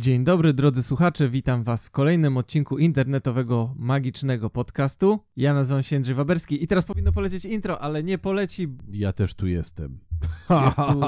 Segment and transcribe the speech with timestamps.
[0.00, 5.18] Dzień dobry drodzy słuchacze, witam was w kolejnym odcinku internetowego magicznego podcastu.
[5.36, 8.68] Ja nazywam się Jędrzej Waberski i teraz powinno polecieć intro, ale nie poleci.
[8.92, 9.98] Ja też tu jestem.
[10.64, 11.00] Jest tu-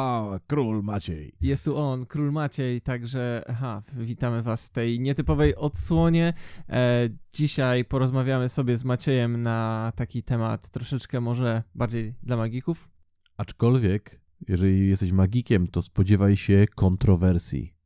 [0.48, 1.32] Król Maciej.
[1.40, 6.34] Jest tu on, Król Maciej, także aha, witamy was w tej nietypowej odsłonie.
[6.68, 12.90] E, dzisiaj porozmawiamy sobie z Maciejem na taki temat troszeczkę może bardziej dla magików.
[13.36, 17.81] Aczkolwiek, jeżeli jesteś magikiem, to spodziewaj się kontrowersji.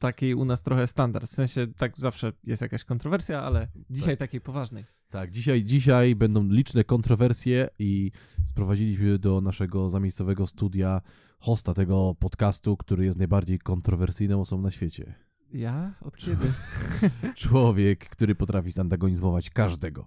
[0.00, 4.40] Taki u nas trochę standard, w sensie tak zawsze jest jakaś kontrowersja, ale dzisiaj takiej
[4.40, 4.84] poważnej.
[5.10, 8.10] Tak, dzisiaj, dzisiaj będą liczne kontrowersje i
[8.44, 11.00] sprowadziliśmy do naszego zamiejscowego studia
[11.38, 15.14] hosta tego podcastu, który jest najbardziej kontrowersyjną osobą na świecie.
[15.52, 15.94] Ja?
[16.00, 16.52] Od kiedy?
[17.34, 20.06] Człowiek, który potrafi zantagonizować każdego.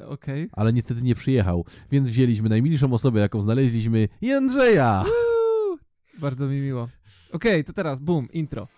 [0.00, 0.48] E, Okej.
[0.52, 5.04] Ale niestety nie przyjechał, więc wzięliśmy najmilszą osobę, jaką znaleźliśmy, Jędrzeja!
[5.04, 5.78] Uuu,
[6.18, 6.88] Bardzo mi miło.
[7.32, 8.68] Okej, to teraz boom, intro.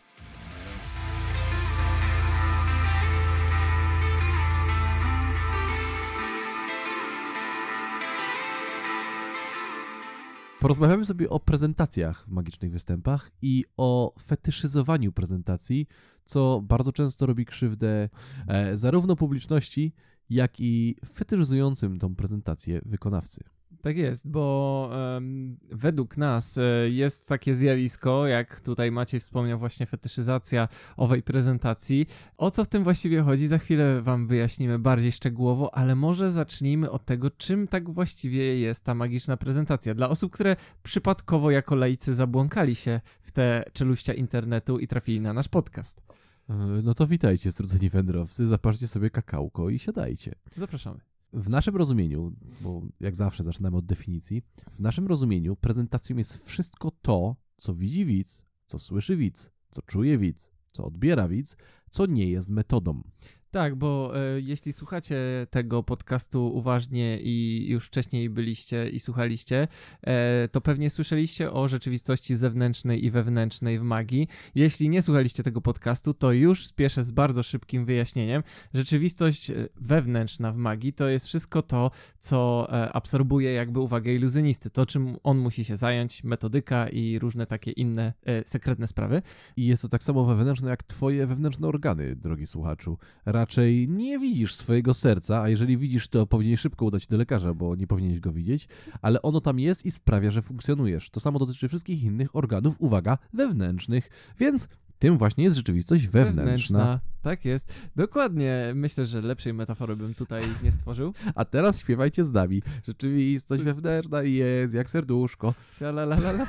[10.60, 15.86] Porozmawiamy sobie o prezentacjach w magicznych występach i o fetyszyzowaniu prezentacji,
[16.24, 18.08] co bardzo często robi krzywdę
[18.48, 19.92] e, zarówno publiczności,
[20.30, 23.44] jak i fetyszyzującym tą prezentację wykonawcy.
[23.82, 29.86] Tak jest, bo em, według nas e, jest takie zjawisko, jak tutaj Maciej wspomniał, właśnie
[29.86, 32.06] fetyszyzacja owej prezentacji.
[32.36, 33.46] O co w tym właściwie chodzi?
[33.48, 38.84] Za chwilę Wam wyjaśnimy bardziej szczegółowo, ale może zacznijmy od tego, czym tak właściwie jest
[38.84, 39.94] ta magiczna prezentacja.
[39.94, 45.32] Dla osób, które przypadkowo jako laicy zabłąkali się w te czeluścia internetu i trafili na
[45.32, 46.02] nasz podcast.
[46.48, 50.34] E, No to witajcie, strudzeni wędrowcy, zaparzcie sobie kakałko i siadajcie.
[50.56, 51.09] Zapraszamy.
[51.32, 54.42] W naszym rozumieniu, bo jak zawsze zaczynamy od definicji,
[54.74, 60.18] w naszym rozumieniu prezentacją jest wszystko to, co widzi widz, co słyszy widz, co czuje
[60.18, 61.56] widz, co odbiera widz,
[61.90, 63.02] co nie jest metodą.
[63.50, 65.16] Tak, bo e, jeśli słuchacie
[65.50, 69.68] tego podcastu uważnie i już wcześniej byliście i słuchaliście,
[70.02, 74.28] e, to pewnie słyszeliście o rzeczywistości zewnętrznej i wewnętrznej w magii.
[74.54, 78.42] Jeśli nie słuchaliście tego podcastu, to już spieszę z bardzo szybkim wyjaśnieniem.
[78.74, 81.90] Rzeczywistość e, wewnętrzna w magii to jest wszystko to,
[82.20, 87.70] co absorbuje jakby uwagę iluzjonisty, to czym on musi się zająć, metodyka i różne takie
[87.70, 88.12] inne
[88.46, 89.22] sekretne sprawy.
[89.56, 92.98] I jest to tak samo wewnętrzne jak twoje wewnętrzne organy, drogi słuchaczu.
[93.40, 97.54] Raczej nie widzisz swojego serca, a jeżeli widzisz, to powinieneś szybko udać się do lekarza,
[97.54, 98.68] bo nie powinieneś go widzieć,
[99.02, 101.10] ale ono tam jest i sprawia, że funkcjonujesz.
[101.10, 104.68] To samo dotyczy wszystkich innych organów, uwaga, wewnętrznych, więc
[104.98, 107.00] tym właśnie jest rzeczywistość wewnętrzna.
[107.22, 107.72] Tak jest.
[107.96, 108.72] Dokładnie.
[108.74, 111.14] Myślę, że lepszej metafory bym tutaj nie stworzył.
[111.34, 112.62] A teraz śpiewajcie z nami.
[112.86, 115.54] Rzeczywistość wewnętrzna jest jak serduszko.
[115.80, 116.46] La, la, la, la.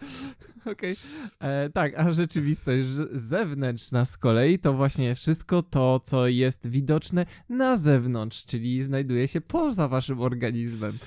[0.72, 0.96] Okej.
[1.40, 7.76] E, Tak, a rzeczywistość zewnętrzna z kolei to właśnie wszystko to, co jest widoczne na
[7.76, 10.98] zewnątrz, czyli znajduje się poza waszym organizmem.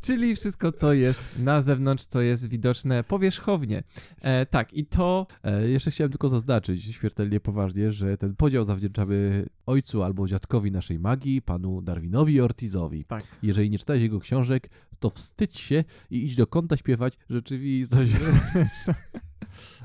[0.00, 3.82] Czyli wszystko, co jest na zewnątrz, co jest widoczne powierzchownie.
[4.20, 9.46] E, tak, i to E, jeszcze chciałem tylko zaznaczyć śmiertelnie poważnie, że ten podział zawdzięczamy
[9.66, 13.04] ojcu albo dziadkowi naszej magii, panu Darwinowi Ortizowi.
[13.04, 13.22] tak.
[13.42, 18.12] Jeżeli nie czytałeś jego książek, to wstydź się i idź do kąta śpiewać rzeczywistość.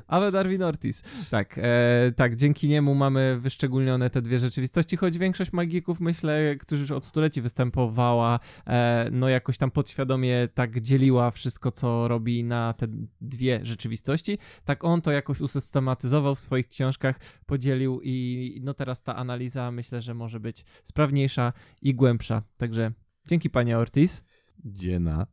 [0.08, 1.03] Ave Darwin Ortiz.
[1.31, 6.81] Tak, e, tak, dzięki niemu mamy wyszczególnione te dwie rzeczywistości, choć większość magików, myślę, którzy
[6.81, 12.74] już od stuleci występowała, e, no jakoś tam podświadomie tak dzieliła wszystko, co robi na
[12.74, 12.88] te
[13.22, 14.38] dwie rzeczywistości.
[14.66, 20.02] Tak on to jakoś usystematyzował w swoich książkach, podzielił i no teraz ta analiza myślę,
[20.02, 22.44] że może być sprawniejsza i głębsza.
[22.58, 22.92] Także
[23.28, 24.26] dzięki panie Ortiz.
[24.66, 25.27] Dziena.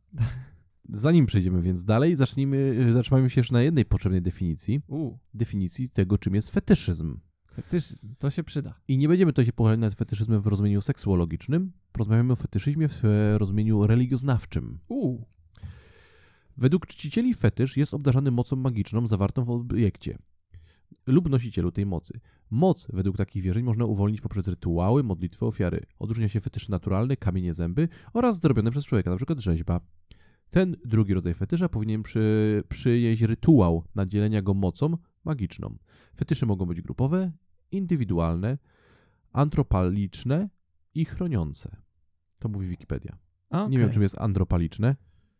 [0.89, 4.81] Zanim przejdziemy więc dalej, zacznijmy, zatrzymajmy się jeszcze na jednej potrzebnej definicji.
[4.87, 7.19] U, Definicji tego, czym jest fetyszyzm.
[7.53, 8.79] fetyszyzm, to się przyda.
[8.87, 11.71] I nie będziemy tutaj się pochylać nad fetyszyzmem w rozumieniu seksuologicznym.
[11.91, 14.79] Porozmawiamy o fetyszyzmie w e, rozumieniu religioznawczym.
[14.89, 15.21] U,
[16.57, 20.17] Według czcicieli fetysz jest obdarzany mocą magiczną zawartą w obiekcie
[21.07, 22.19] lub nosicielu tej mocy.
[22.49, 25.85] Moc według takich wierzeń można uwolnić poprzez rytuały, modlitwy, ofiary.
[25.99, 29.35] Odróżnia się fetysz naturalny, kamienie zęby oraz zrobione przez człowieka, np.
[29.37, 29.79] rzeźba.
[30.49, 35.77] Ten drugi rodzaj fetysza powinien przy, przyjeść rytuał nadzielenia go mocą magiczną.
[36.15, 37.31] Fetysze mogą być grupowe,
[37.71, 38.57] indywidualne,
[39.31, 40.49] antropaliczne
[40.95, 41.75] i chroniące.
[42.39, 43.17] To mówi Wikipedia.
[43.49, 44.95] a, Nie wiem, czym jest andropaliczne.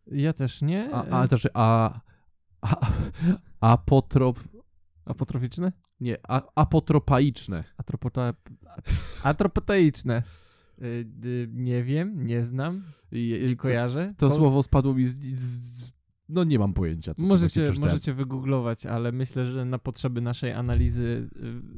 [0.07, 0.89] Ja też nie.
[0.93, 1.99] A, a, znaczy, a,
[2.61, 2.91] a,
[3.59, 4.39] apotrop,
[5.05, 5.71] Apotroficzne?
[5.99, 7.63] nie, a, apotropaiczne.
[7.77, 8.33] Atropota...
[9.23, 10.23] Atropoteiczne.
[10.81, 10.85] Y,
[11.25, 14.13] y, nie wiem, nie znam, I- nie kojarzę.
[14.17, 15.93] To, to Ko- słowo spadło mi z, z, z
[16.29, 17.89] no nie mam pojęcia, Możecie, przeczytałem.
[17.91, 21.29] możecie wygooglować, ale myślę, że na potrzeby naszej analizy y,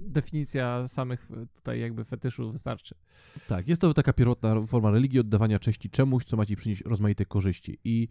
[0.10, 2.96] definicja samych y, tutaj jakby fetyszów wystarczy.
[3.48, 7.26] Tak, jest to taka pierwotna forma religii oddawania cześci czemuś, co ma ci przynieść rozmaite
[7.26, 7.78] korzyści.
[7.84, 8.08] I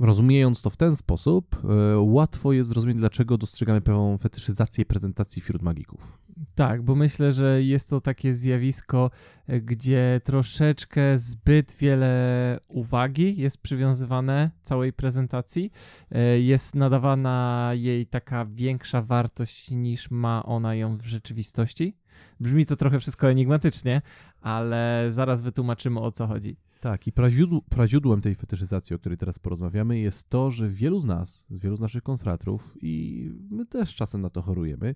[0.00, 5.62] rozumiejąc to w ten sposób, e, łatwo jest zrozumieć, dlaczego dostrzegamy pewną fetyszyzację prezentacji wśród
[5.62, 6.18] magików.
[6.54, 9.10] Tak, bo myślę, że jest to takie zjawisko,
[9.46, 15.72] e, gdzie troszeczkę zbyt wiele uwagi jest przywiązywane całej prezentacji.
[16.10, 21.96] E, Jest nadawana jej taka większa wartość niż ma ona ją w rzeczywistości.
[22.40, 24.02] Brzmi to trochę wszystko enigmatycznie,
[24.40, 26.56] ale zaraz wytłumaczymy o co chodzi.
[26.80, 31.04] Tak, i praziódł, praziódłem tej fetyszyzacji, o której teraz porozmawiamy, jest to, że wielu z
[31.04, 34.94] nas, z wielu z naszych konfratrów, i my też czasem na to chorujemy,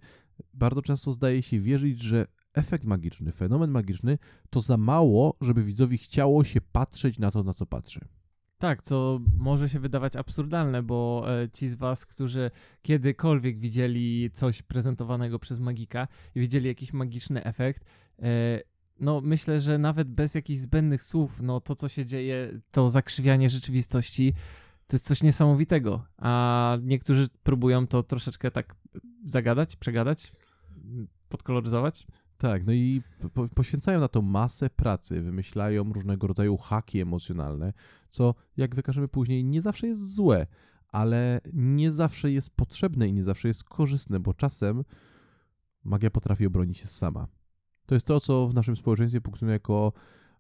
[0.55, 4.19] bardzo często zdaje się wierzyć, że efekt magiczny, fenomen magiczny
[4.51, 8.01] to za mało, żeby widzowi chciało się patrzeć na to, na co patrzy.
[8.59, 12.51] Tak, co może się wydawać absurdalne, bo e, ci z Was, którzy
[12.83, 17.85] kiedykolwiek widzieli coś prezentowanego przez magika i widzieli jakiś magiczny efekt,
[18.23, 18.61] e,
[19.01, 23.51] no myślę, że nawet bez jakichś zbędnych słów, no to co się dzieje, to zakrzywianie
[23.51, 24.35] rzeczywistości,
[24.87, 26.05] to jest coś niesamowitego.
[26.17, 28.77] A niektórzy próbują to troszeczkę tak
[29.25, 30.33] zagadać, przegadać,
[31.29, 32.07] podkoloryzować.
[32.39, 33.03] Tak, no i
[33.35, 37.73] po, poświęcają na to masę pracy, wymyślają różnego rodzaju haki emocjonalne,
[38.09, 40.47] co jak wykażemy później nie zawsze jest złe,
[40.89, 44.85] ale nie zawsze jest potrzebne i nie zawsze jest korzystne, bo czasem
[45.85, 47.29] magia potrafi obronić się sama.
[47.87, 49.93] To jest to, co w naszym społeczeństwie funkcjonuje jako,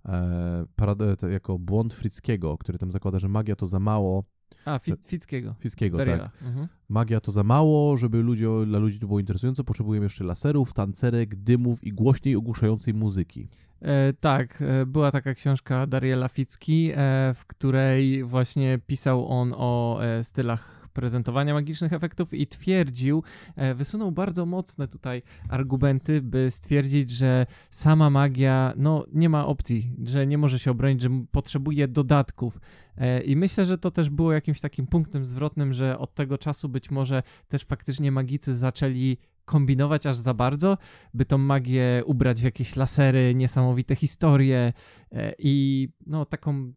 [0.06, 4.24] e, parad- jako błąd Frickiego, który tam zakłada, że magia to za mało.
[4.64, 5.54] A, Fit, Fickiego.
[5.58, 6.08] Frickiego, tak.
[6.42, 6.68] Mhm.
[6.88, 9.64] Magia to za mało, żeby ludzie, dla ludzi to było interesujące.
[9.64, 13.48] Potrzebujemy jeszcze laserów, tancerek, dymów i głośniej ogłuszającej muzyki.
[13.80, 16.94] E, tak, e, była taka książka Dariela Ficki, e,
[17.34, 23.22] w której właśnie pisał on o e, stylach prezentowania magicznych efektów i twierdził,
[23.56, 29.96] e, wysunął bardzo mocne tutaj argumenty, by stwierdzić, że sama magia, no nie ma opcji,
[30.04, 32.60] że nie może się obronić, że potrzebuje dodatków.
[32.96, 36.68] E, I myślę, że to też było jakimś takim punktem zwrotnym, że od tego czasu
[36.68, 40.78] być może też faktycznie magicy zaczęli kombinować aż za bardzo,
[41.14, 44.72] by tą magię ubrać w jakieś lasery, niesamowite historie
[45.12, 46.72] e, i no taką,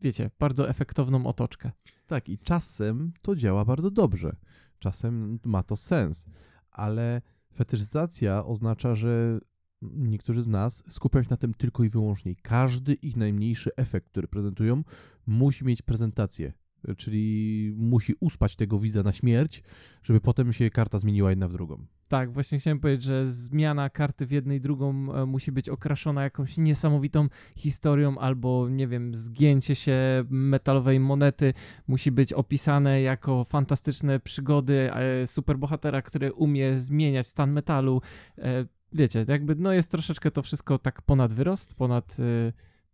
[0.00, 1.70] wiecie, bardzo efektowną otoczkę.
[2.10, 4.36] Tak, i czasem to działa bardzo dobrze.
[4.78, 6.26] Czasem ma to sens,
[6.70, 7.22] ale
[7.54, 9.40] fetyszyzacja oznacza, że
[9.82, 12.34] niektórzy z nas skupiają się na tym tylko i wyłącznie.
[12.42, 14.82] Każdy ich najmniejszy efekt, który prezentują,
[15.26, 16.52] musi mieć prezentację.
[16.96, 19.62] Czyli musi uspać tego widza na śmierć,
[20.02, 21.86] żeby potem się karta zmieniła jedna w drugą.
[22.10, 26.56] Tak, właśnie chciałem powiedzieć, że zmiana karty w jednej drugą e, musi być okraszona jakąś
[26.56, 31.54] niesamowitą historią, albo nie wiem, zgięcie się metalowej monety
[31.86, 38.02] musi być opisane jako fantastyczne przygody e, superbohatera, który umie zmieniać stan metalu.
[38.38, 42.16] E, wiecie, jakby no jest troszeczkę to wszystko tak ponad wyrost, ponad,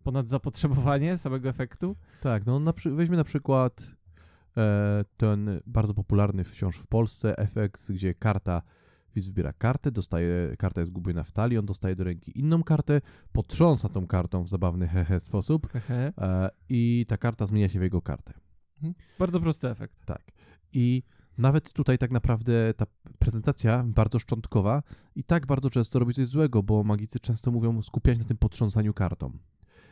[0.07, 1.97] ponad zapotrzebowanie samego efektu.
[2.21, 3.95] Tak, no na weźmy na przykład
[4.57, 8.63] e, ten bardzo popularny wciąż w Polsce efekt, gdzie karta,
[9.15, 13.01] widz wybiera kartę, dostaje, karta jest gubiona w talii, on dostaje do ręki inną kartę,
[13.33, 16.13] potrząsa tą kartą w zabawny hehe sposób Hehe.
[16.19, 18.33] e, i ta karta zmienia się w jego kartę.
[19.19, 20.05] Bardzo prosty efekt.
[20.05, 20.23] Tak.
[20.73, 21.03] I
[21.39, 22.87] nawet tutaj tak naprawdę ta
[23.19, 24.83] prezentacja bardzo szczątkowa
[25.15, 28.95] i tak bardzo często robi coś złego, bo magicy często mówią skupiać na tym potrząsaniu
[28.95, 29.39] kartą.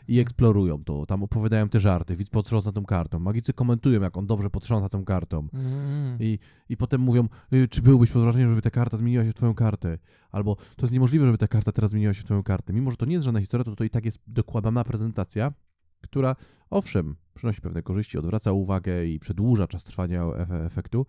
[0.08, 3.18] I eksplorują to, tam opowiadają te żarty, widz potrząsa tą kartą.
[3.18, 5.48] Magicy komentują, jak on dobrze potrząsa tą kartą.
[5.52, 6.16] Mm.
[6.20, 9.34] I, I potem mówią, y, czy byłbyś pod wrażeniem, żeby ta karta zmieniła się w
[9.34, 9.98] twoją kartę?
[10.30, 12.72] Albo to jest niemożliwe, żeby ta karta teraz zmieniła się w twoją kartę.
[12.72, 15.52] Mimo, że to nie jest żadna historia, to to i tak jest dokładana prezentacja,
[16.00, 16.36] która
[16.70, 21.06] owszem, przynosi pewne korzyści, odwraca uwagę i przedłuża czas trwania efe- efektu,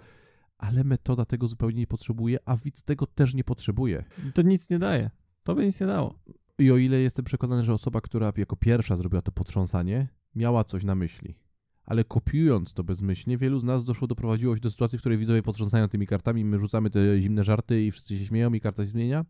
[0.58, 4.04] ale metoda tego zupełnie nie potrzebuje, a widz tego też nie potrzebuje.
[4.34, 5.10] To nic nie daje.
[5.44, 6.20] To by nic nie dało.
[6.60, 10.84] I o ile jestem przekonany, że osoba, która jako pierwsza zrobiła to potrząsanie, miała coś
[10.84, 11.36] na myśli.
[11.86, 15.44] Ale kopiując to bezmyślnie, wielu z nas doszło, doprowadziło się do sytuacji, w której widzowie
[15.44, 18.90] potrząsają tymi kartami, my rzucamy te zimne żarty i wszyscy się śmieją i karta się
[18.90, 19.26] zmienia.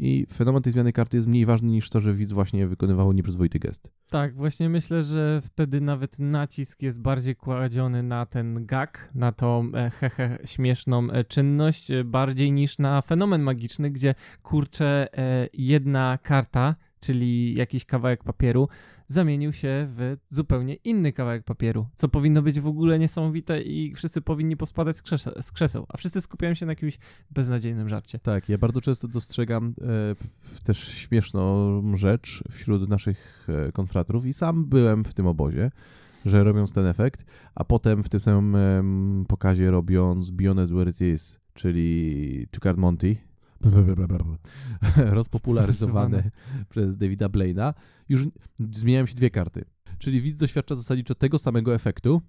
[0.00, 3.58] I fenomen tej zmiany karty jest mniej ważny niż to, że widz właśnie wykonywał nieprzyzwoity
[3.58, 3.92] gest.
[4.10, 9.70] Tak, właśnie myślę, że wtedy nawet nacisk jest bardziej kładziony na ten gag, na tą
[9.74, 15.08] e, hehe śmieszną e, czynność, e, bardziej niż na fenomen magiczny, gdzie kurczę
[15.52, 18.68] jedna karta, czyli jakiś kawałek papieru,
[19.08, 24.20] zamienił się w zupełnie inny kawałek papieru, co powinno być w ogóle niesamowite i wszyscy
[24.20, 26.98] powinni pospadać z, krzese- z krzeseł, a wszyscy skupiają się na jakimś
[27.30, 28.18] beznadziejnym żarcie.
[28.18, 34.64] Tak, ja bardzo często dostrzegam e, też śmieszną rzecz wśród naszych e, konfratrów i sam
[34.64, 35.70] byłem w tym obozie,
[36.24, 37.24] że robiąc ten efekt,
[37.54, 43.16] a potem w tym samym pokazie robiąc Beyond Where It Is, czyli Two Card Monty,
[45.18, 46.30] rozpopularyzowane
[46.68, 47.74] przez Davida Blaina,
[48.08, 48.26] już
[48.58, 49.64] zmieniają się dwie karty.
[49.98, 52.22] Czyli widz doświadcza zasadniczo tego samego efektu,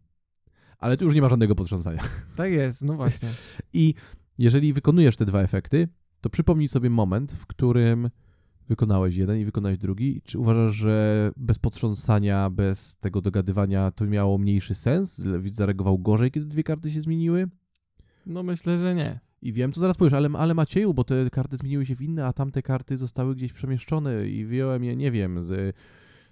[0.78, 2.02] ale tu już nie ma żadnego potrząsania.
[2.36, 3.30] Tak jest, no właśnie.
[3.74, 3.94] I
[4.38, 5.88] jeżeli wykonujesz te dwa efekty,
[6.22, 8.10] to przypomnij sobie moment, w którym
[8.70, 10.22] wykonałeś jeden i wykonałeś drugi.
[10.26, 15.22] Czy uważasz, że bez potrząsania, bez tego dogadywania to miało mniejszy sens?
[15.40, 17.48] Widz zareagował gorzej, kiedy dwie karty się zmieniły?
[18.26, 19.20] No myślę, że nie.
[19.41, 22.25] I wiem, co zaraz powiesz, ale, ale Macieju, bo te karty zmieniły się w inne,
[22.25, 25.75] a tamte karty zostały gdzieś przemieszczone i wyjąłem je, nie wiem, z,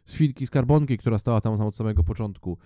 [0.06, 2.58] z filki skarbonki, która stała tam od samego początku.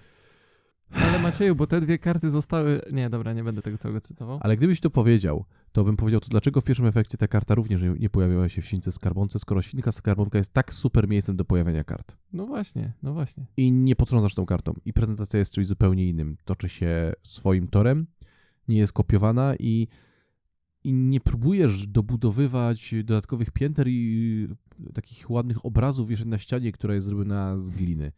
[0.92, 2.82] Ale Macieju, bo te dwie karty zostały...
[2.92, 4.40] Nie, dobra, nie będę tego całego cytował.
[4.42, 7.82] Ale gdybyś to powiedział, to bym powiedział, to dlaczego w pierwszym efekcie ta karta również
[8.00, 11.84] nie- pojawiała się w śwince skarbonce, skoro świnka skarbonka jest tak super miejscem do pojawienia
[11.84, 12.18] kart.
[12.34, 13.46] No właśnie, no właśnie.
[13.58, 14.74] I nie potrząsasz tą kartą.
[14.86, 16.38] I prezentacja jest czymś zupełnie innym.
[16.46, 18.08] Toczy się swoim torem,
[18.68, 19.88] nie jest kopiowana i,
[20.84, 24.48] i nie próbujesz dobudowywać dodatkowych pięter i
[24.94, 28.12] takich ładnych obrazów jeszcze na ścianie, która jest zrobiona z gliny.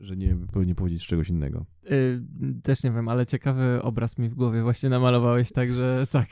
[0.00, 1.66] Że nie powinien powiedzieć czegoś innego.
[1.90, 2.20] Y,
[2.62, 6.28] też nie wiem, ale ciekawy obraz mi w głowie właśnie namalowałeś, także tak.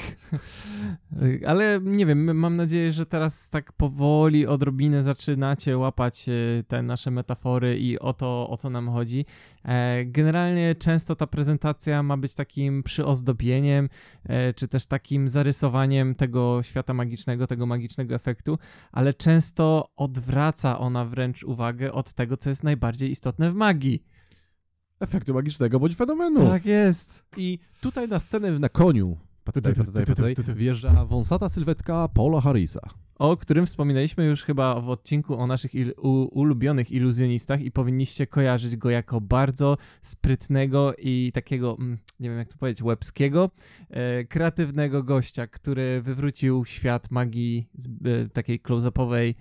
[1.47, 7.11] Ale nie wiem, mam nadzieję, że teraz tak powoli, odrobinę zaczynacie łapać y, te nasze
[7.11, 9.25] metafory i o to, o co nam chodzi.
[9.67, 13.89] E, Generalnie często ta prezentacja ma być takim przyozdobieniem,
[14.25, 18.59] e, czy też takim zarysowaniem tego świata magicznego, tego magicznego efektu,
[18.93, 24.03] ale często odwraca ona wręcz uwagę od tego, co jest najbardziej istotne w magii.
[25.01, 26.47] Efektu magicznego bądź fenomenu.
[26.49, 27.23] Tak jest.
[27.37, 32.81] I tutaj na scenę na koniu patytaj, patytaj, patytaj, wjeżdża wąsata sylwetka Paula Harrisa.
[33.19, 35.95] o którym wspominaliśmy już chyba w odcinku o naszych il-
[36.33, 42.49] ulubionych iluzjonistach i powinniście kojarzyć go jako bardzo sprytnego i takiego, mm, nie wiem jak
[42.49, 43.51] to powiedzieć, łebskiego,
[43.91, 49.35] e, kreatywnego gościa, który wywrócił świat magii z, e, takiej close-upowej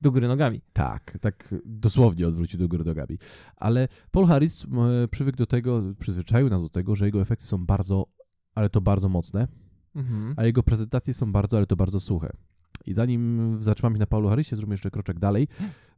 [0.00, 0.60] do góry nogami.
[0.72, 3.18] Tak, tak dosłownie odwrócił do góry nogami.
[3.56, 4.66] Ale Paul Harris
[5.10, 8.06] przywykł do tego, przyzwyczaił nas do tego, że jego efekty są bardzo,
[8.54, 9.48] ale to bardzo mocne,
[9.94, 10.34] Mhm.
[10.36, 12.30] a jego prezentacje są bardzo, ale to bardzo suche.
[12.86, 15.48] I zanim zatrzymamy się na Paulu Harrisie, zróbmy jeszcze kroczek dalej,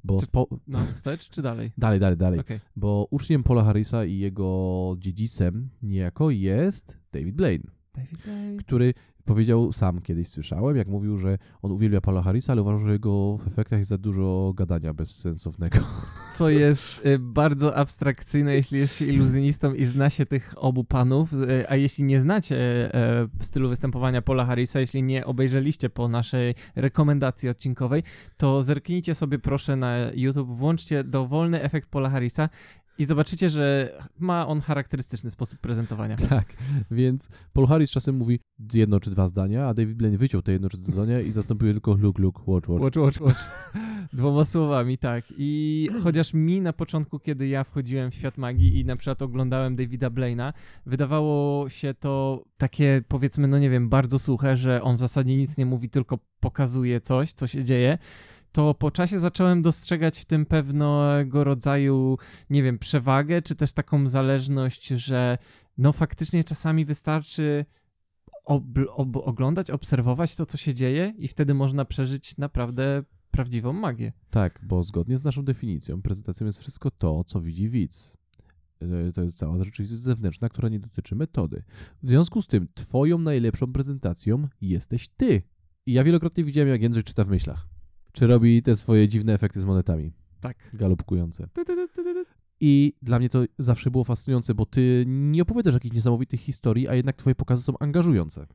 [0.04, 0.26] bo Czy-.
[0.66, 1.72] No, wstecz czy dalej?
[1.78, 2.60] dalej, dalej, dalej, Okej.
[2.76, 7.64] bo uczniem Paula Harrisa i jego dziedzicem niejako jest David Blaine.
[7.94, 8.56] David Lane.
[8.56, 8.94] który
[9.28, 13.36] powiedział sam kiedyś słyszałem, jak mówił, że on uwielbia Paula Harrisa, ale uważa, że jego
[13.36, 15.78] w efektach jest za dużo gadania bezsensownego.
[16.36, 21.32] co jest y, bardzo abstrakcyjne, jeśli jest się iluzjonistą i zna się tych obu panów,
[21.32, 22.56] y, a jeśli nie znacie
[22.94, 28.02] e, stylu występowania Paula Harrisa, jeśli nie obejrzeliście po naszej rekomendacji odcinkowej,
[28.36, 32.48] to zerknijcie sobie proszę na YouTube, włączcie dowolny efekt Paula Harrisa
[32.98, 36.16] i zobaczycie, że ma on charakterystyczny sposób prezentowania.
[36.28, 36.56] tak,
[36.90, 38.40] więc Paul Harris czasem mówi
[38.74, 41.72] jedno czy dwa zdania, a David Blaine wyciął te jedno czy dwa zdania i zastąpił
[41.72, 42.82] tylko look, look, watch, watch.
[42.82, 43.44] Watch, watch, watch.
[44.12, 45.24] Dwoma słowami, tak.
[45.38, 49.76] I chociaż mi na początku, kiedy ja wchodziłem w świat magii i na przykład oglądałem
[49.76, 50.52] Davida Blaina,
[50.86, 55.58] wydawało się to takie, powiedzmy, no nie wiem, bardzo suche, że on w zasadzie nic
[55.58, 57.98] nie mówi, tylko pokazuje coś, co się dzieje.
[58.52, 62.18] To po czasie zacząłem dostrzegać w tym pewnego rodzaju,
[62.50, 65.38] nie wiem, przewagę, czy też taką zależność, że
[65.78, 67.64] no faktycznie czasami wystarczy
[68.44, 74.12] ob- ob- oglądać, obserwować to, co się dzieje, i wtedy można przeżyć naprawdę prawdziwą magię.
[74.30, 78.16] Tak, bo zgodnie z naszą definicją, prezentacją jest wszystko to, co widzi widz.
[78.82, 81.62] E, To jest cała rzeczywistość zewnętrzna, która nie dotyczy metody.
[82.02, 85.42] W związku z tym, twoją najlepszą prezentacją jesteś ty.
[85.86, 87.68] I ja wielokrotnie widziałem, jak Jędrzej czyta w myślach.
[88.12, 90.56] Czy robi te swoje dziwne efekty z monetami, Tak.
[90.74, 91.48] galopkujące.
[92.60, 96.94] I dla mnie to zawsze było fascynujące, bo ty nie opowiadasz jakichś niesamowitych historii, a
[96.94, 98.46] jednak twoje pokazy są angażujące.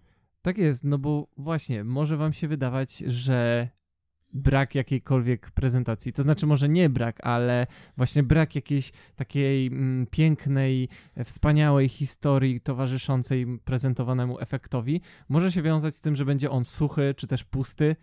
[0.41, 3.69] Tak jest, no bo właśnie, może wam się wydawać, że
[4.33, 7.67] brak jakiejkolwiek prezentacji, to znaczy może nie brak, ale
[7.97, 10.89] właśnie brak jakiejś takiej mm, pięknej,
[11.23, 17.27] wspaniałej historii towarzyszącej prezentowanemu efektowi, może się wiązać z tym, że będzie on suchy czy
[17.27, 17.95] też pusty,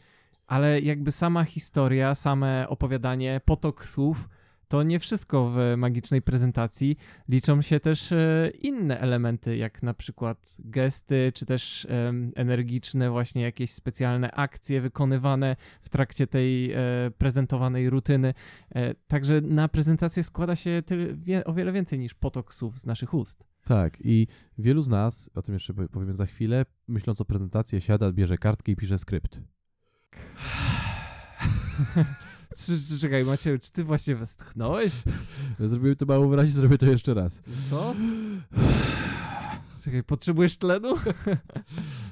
[0.50, 4.28] ale jakby sama historia, same opowiadanie, potok słów,
[4.68, 6.96] to nie wszystko w magicznej prezentacji.
[7.28, 11.86] Liczą się też e, inne elementy, jak na przykład gesty, czy też
[12.36, 16.78] energiczne, właśnie jakieś specjalne akcje wykonywane w trakcie tej e,
[17.18, 18.34] prezentowanej rutyny.
[18.74, 20.82] E, także na prezentację składa się
[21.44, 23.44] o wiele więcej niż potok słów z naszych ust.
[23.64, 24.26] Tak, i
[24.58, 28.38] wielu z nas, o tym jeszcze powie- powiemy za chwilę, myśląc o prezentacji, siada, bierze
[28.38, 29.40] kartkę i pisze skrypt.
[32.56, 34.92] Czy, czekaj, Macie, czy ty właśnie westchnąłeś?
[35.60, 37.42] Zrobiłem to mało wyraźnie, zrobię to jeszcze raz.
[37.70, 37.94] Co?
[39.84, 40.94] Czekaj, potrzebujesz tlenu?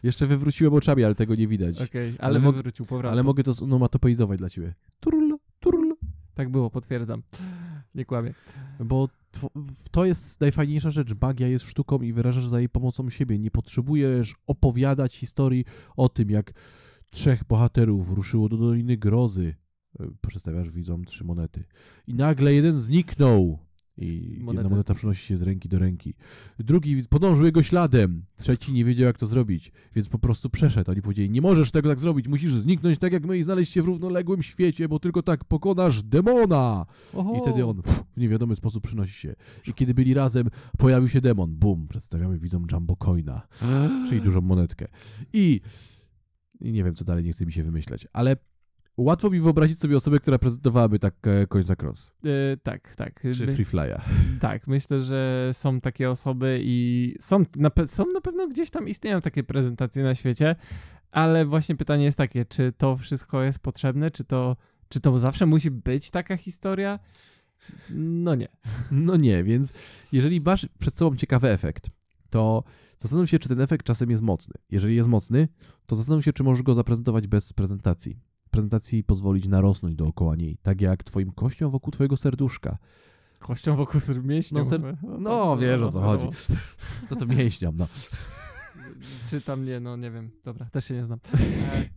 [0.02, 1.82] Jeszcze wywróciłem oczami, ale tego nie widać.
[1.82, 3.12] Okej, ale, Ale mo- wywrócił powrotem.
[3.12, 4.74] Ale mogę to zonomatopoizować dla ciebie.
[5.00, 5.92] Turl, turl.
[6.34, 7.22] Tak było, potwierdzam.
[7.94, 8.34] Nie kłamię.
[8.80, 9.08] Bo
[9.90, 11.08] to jest najfajniejsza rzecz.
[11.20, 13.38] Magia jest sztuką i wyrażasz za jej pomocą siebie.
[13.38, 15.64] Nie potrzebujesz opowiadać historii
[15.96, 16.52] o tym, jak
[17.10, 19.54] trzech bohaterów ruszyło do Doliny Grozy.
[20.00, 21.64] E, Przedstawiasz widzom trzy monety.
[22.06, 23.58] I nagle jeden zniknął.
[24.00, 26.14] I Moneta jedna moneta przenosi się z ręki do ręki.
[26.58, 28.24] Drugi podążył jego śladem.
[28.36, 30.90] Trzeci nie wiedział, jak to zrobić, więc po prostu przeszedł.
[30.90, 33.82] Oni powiedzieli, nie możesz tego tak zrobić, musisz zniknąć tak jak my i znaleźć się
[33.82, 36.86] w równoległym świecie, bo tylko tak pokonasz demona.
[37.14, 37.36] Oho.
[37.36, 39.34] I wtedy on pff, w niewiadomy sposób przynosi się.
[39.66, 40.48] I kiedy byli razem,
[40.78, 41.54] pojawił się demon.
[41.56, 43.42] Bum, przedstawiamy widzom Jumbo Coina,
[44.08, 44.86] czyli dużą monetkę.
[45.32, 45.60] I,
[46.60, 48.36] I nie wiem, co dalej, nie chce mi się wymyślać, ale
[48.96, 53.20] łatwo mi wyobrazić sobie osobę, która prezentowałaby tak e, Coin za Cross, Y, tak, tak.
[53.36, 54.00] czy Free Fly'a.
[54.40, 58.88] Tak, myślę, że są takie osoby i są na, pe- są na pewno gdzieś tam
[58.88, 60.56] istnieją takie prezentacje na świecie,
[61.10, 64.56] ale właśnie pytanie jest takie, czy to wszystko jest potrzebne, czy to,
[64.88, 66.98] czy to zawsze musi być taka historia?
[67.90, 68.48] No nie.
[68.90, 69.72] No nie, więc
[70.12, 71.90] jeżeli masz przed sobą ciekawy efekt,
[72.30, 72.64] to
[72.98, 74.54] zastanów się, czy ten efekt czasem jest mocny.
[74.70, 75.48] Jeżeli jest mocny,
[75.86, 78.18] to zastanów się, czy możesz go zaprezentować bez prezentacji.
[78.50, 82.78] Prezentacji pozwolić narosnąć dookoła niej, tak jak twoim kościom wokół twojego serduszka.
[83.38, 84.58] Kością wokół mięśnia.
[84.58, 86.26] No, ser- no, wiesz, o co chodzi.
[87.10, 87.86] No to mięśniom, no.
[89.30, 90.30] Czy tam nie, no nie wiem.
[90.44, 91.18] Dobra, też się nie znam.
[91.34, 91.38] E,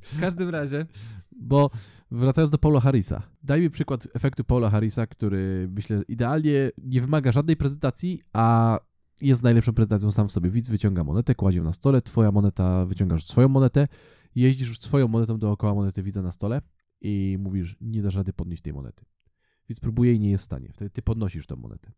[0.01, 0.85] w każdym razie,
[1.31, 1.69] Bo
[2.11, 7.31] wracając do Paula Harrisa, daj mi przykład efektu Paula Harrisa, który myślę idealnie nie wymaga
[7.31, 8.79] żadnej prezentacji, a
[9.21, 10.49] jest najlepszą prezentacją sam w sobie.
[10.49, 13.87] Widz wyciąga monetę, kładzie ją na stole, twoja moneta, wyciągasz swoją monetę,
[14.35, 16.61] jeździsz już swoją monetą dookoła monety widza na stole
[17.01, 19.05] i mówisz, nie dasz rady podnieść tej monety.
[19.69, 20.69] Widz próbuje i nie jest w stanie.
[20.73, 21.91] Wtedy ty podnosisz tą monetę.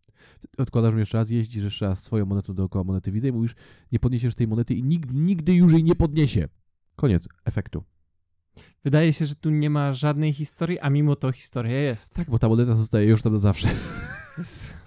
[0.57, 3.55] Odkładasz ją jeszcze raz, jeździsz jeszcze raz swoją monetą dookoła monety widza i mówisz,
[3.91, 6.47] nie podniesiesz tej monety i nikt nigdy już jej nie podniesie.
[6.95, 7.83] Koniec efektu.
[8.83, 12.13] wydaje się, że tu nie ma żadnej historii, a mimo to historia jest.
[12.13, 13.67] Tak, bo ta moneta zostaje już tam na zawsze.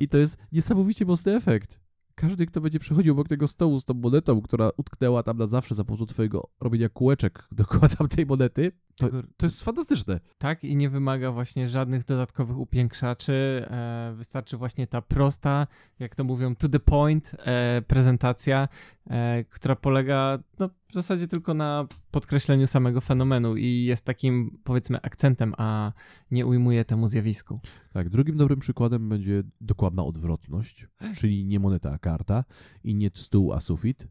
[0.00, 1.80] I to jest niesamowicie mocny efekt.
[2.14, 5.74] Każdy, kto będzie przechodził obok tego stołu z tą monetą, która utknęła tam na zawsze
[5.74, 10.20] za pomocą twojego robienia kółeczek dookoła tamtej monety, to, to jest fantastyczne.
[10.38, 13.66] Tak, i nie wymaga właśnie żadnych dodatkowych upiększaczy.
[13.70, 15.66] E, wystarczy właśnie ta prosta,
[15.98, 18.68] jak to mówią, to the point e, prezentacja,
[19.06, 24.98] e, która polega no, w zasadzie tylko na podkreśleniu samego fenomenu i jest takim, powiedzmy,
[25.02, 25.92] akcentem, a
[26.30, 27.60] nie ujmuje temu zjawisku.
[27.92, 32.44] Tak, drugim dobrym przykładem będzie dokładna odwrotność, czyli nie moneta, a karta
[32.84, 34.08] i nie stół, a sufit.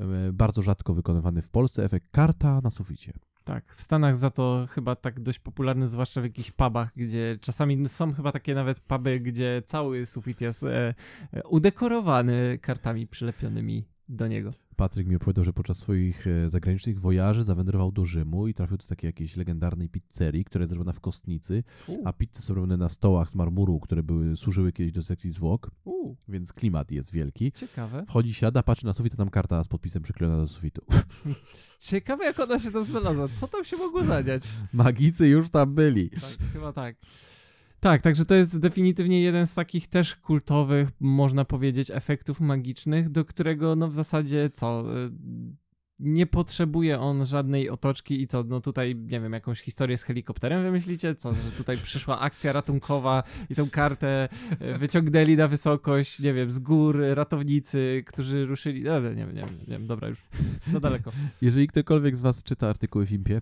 [0.00, 3.12] E, Bardzo rzadko wykonywany w Polsce efekt karta na suficie.
[3.44, 7.88] Tak, w Stanach za to chyba tak dość popularny, zwłaszcza w jakichś pubach, gdzie czasami
[7.88, 10.94] są chyba takie nawet puby, gdzie cały sufit jest e,
[11.32, 14.50] e, udekorowany kartami przylepionymi do niego.
[14.76, 18.84] Patryk mi opowiadał, że podczas swoich e, zagranicznych wojaży zawędrował do Rzymu i trafił do
[18.84, 21.64] takiej jakiejś legendarnej pizzerii, która jest zrobiona w kostnicy,
[22.04, 25.70] a pizze są robione na stołach z marmuru, które były, służyły kiedyś do sekcji zwłok,
[25.84, 27.52] U, więc klimat jest wielki.
[27.52, 28.04] ciekawe.
[28.08, 30.82] Wchodzi, siada, patrzy na sufit, a tam karta z podpisem przyklejona do sufitu.
[31.78, 33.28] Ciekawe, jak ona się tam znalazła.
[33.34, 34.42] Co tam się mogło zadziać?
[34.72, 36.10] Magicy już tam byli.
[36.10, 36.96] Tak, chyba tak.
[37.84, 43.24] Tak, także to jest definitywnie jeden z takich też kultowych, można powiedzieć, efektów magicznych, do
[43.24, 45.10] którego no w zasadzie co, y,
[45.98, 50.62] nie potrzebuje on żadnej otoczki i co, no tutaj, nie wiem, jakąś historię z helikopterem
[50.62, 51.14] wymyślicie?
[51.14, 54.28] Co, że tutaj przyszła akcja ratunkowa i tą kartę
[54.62, 59.42] y, wyciągnęli na wysokość, nie wiem, z gór ratownicy, którzy ruszyli, no, nie wiem, nie
[59.42, 60.18] wiem, nie wiem, dobra, już
[60.72, 61.12] za daleko.
[61.42, 63.40] Jeżeli ktokolwiek z Was czyta artykuły w Impie,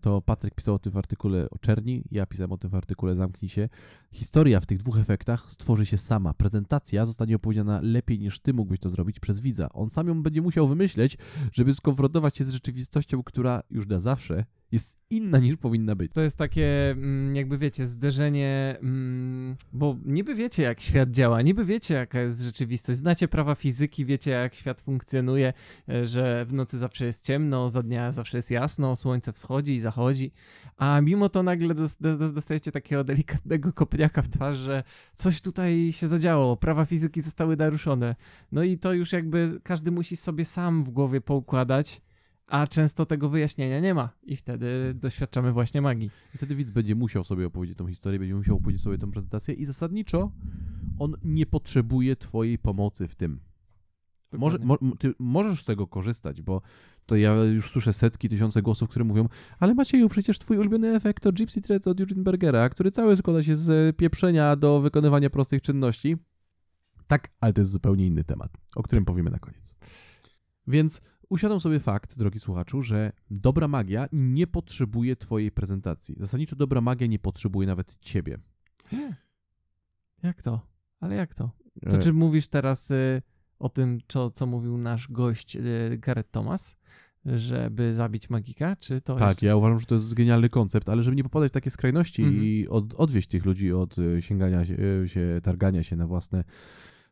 [0.00, 3.16] to Patryk pisał o tym w artykule o czerni, ja pisałem o tym w artykule
[3.16, 3.68] Zamknij się.
[4.12, 6.34] Historia w tych dwóch efektach stworzy się sama.
[6.34, 9.68] Prezentacja zostanie opowiedziana lepiej niż Ty mógłbyś to zrobić przez widza.
[9.72, 11.18] On sam ją będzie musiał wymyśleć,
[11.52, 16.12] żeby skonfrontować się z rzeczywistością, która już na zawsze jest inna niż powinna być.
[16.12, 21.64] To jest takie, mm, jakby wiecie, zderzenie, mm, bo niby wiecie, jak świat działa, niby
[21.64, 25.52] wiecie, jaka jest rzeczywistość, znacie prawa fizyki, wiecie, jak świat funkcjonuje,
[25.88, 29.80] e, że w nocy zawsze jest ciemno, za dnia zawsze jest jasno, słońce wschodzi i
[29.80, 30.32] zachodzi,
[30.76, 34.82] a mimo to nagle dos- dos- dostajecie takiego delikatnego kopniaka w twarz, że
[35.14, 38.14] coś tutaj się zadziało, prawa fizyki zostały naruszone.
[38.52, 42.02] No i to już jakby każdy musi sobie sam w głowie poukładać,
[42.52, 46.10] a często tego wyjaśnienia nie ma i wtedy doświadczamy właśnie magii.
[46.34, 49.54] I wtedy widz będzie musiał sobie opowiedzieć tą historię, będzie musiał opowiedzieć sobie tą prezentację
[49.54, 50.32] i zasadniczo
[50.98, 53.40] on nie potrzebuje Twojej pomocy w tym.
[54.32, 56.62] Może, mo, ty możesz z tego korzystać, bo
[57.06, 61.22] to ja już słyszę setki, tysiące głosów, które mówią, ale Macieju, przecież twój ulubiony efekt
[61.22, 65.62] to Gypsy Thread od Eugene Bergera, który cały składa się z pieprzenia do wykonywania prostych
[65.62, 66.16] czynności.
[67.06, 69.76] Tak, ale to jest zupełnie inny temat, o którym powiemy na koniec.
[70.66, 71.00] Więc
[71.32, 76.16] usiadam sobie fakt, drogi słuchaczu, że dobra magia nie potrzebuje twojej prezentacji.
[76.20, 78.38] Zasadniczo dobra magia nie potrzebuje nawet ciebie.
[80.22, 80.60] Jak to?
[81.00, 81.50] Ale jak to?
[81.90, 83.22] To E, czy mówisz teraz y,
[83.58, 86.76] o tym, co, co mówił nasz gość y, Gareth Thomas,
[87.24, 89.46] żeby zabić magika, czy to Tak, jeszcze...
[89.46, 92.44] ja uważam, że to jest genialny koncept, ale żeby nie popadać w takie skrajności Mhm.
[92.44, 96.44] i od, odwieść tych ludzi od e, sięgania się, e, się, targania się na własne,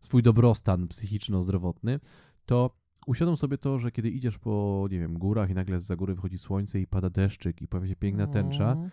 [0.00, 1.98] swój dobrostan psychiczno-zdrowotny,
[2.46, 6.14] to uświadom sobie to, że kiedy idziesz po, nie wiem, górach i nagle za góry
[6.14, 8.88] wychodzi słońce i pada deszczyk i pojawia się piękna tęcza, O,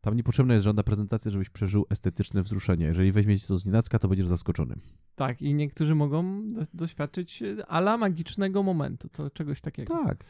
[0.00, 2.86] tam niepotrzebna jest żadna prezentacja, żebyś przeżył estetyczne wzruszenie.
[2.86, 4.76] Jeżeli weźmiecie to z nienacka, to będziesz zaskoczony.
[5.14, 10.04] Tak, i niektórzy mogą do, doświadczyć y, ala magicznego momentu, to czegoś takiego.
[10.04, 10.24] Tak.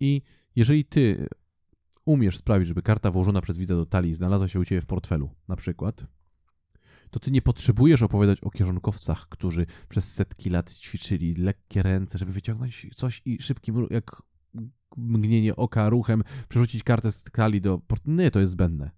[0.00, 0.22] I
[0.56, 1.26] jeżeli ty
[2.04, 5.30] umiesz sprawić, żeby karta włożona przez widza do talii znalazła się u ciebie w portfelu,
[5.48, 6.04] na przykład,
[7.10, 12.32] to ty nie potrzebujesz opowiadać o kierunkowcach, którzy przez setki lat ćwiczyli lekkie ręce, żeby
[12.32, 14.22] wyciągnąć coś i szybkim, jak
[14.96, 17.80] mgnienie oka, ruchem przerzucić kartę z talii do.
[18.06, 18.90] Nie, to jest zbędne.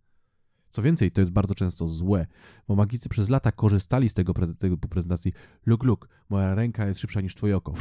[0.70, 2.26] Co więcej, to jest bardzo często złe,
[2.68, 5.32] bo magicy przez lata korzystali z tego, tego prezentacji.
[5.66, 7.72] Luk, luk, moja ręka jest szybsza niż twoje oko.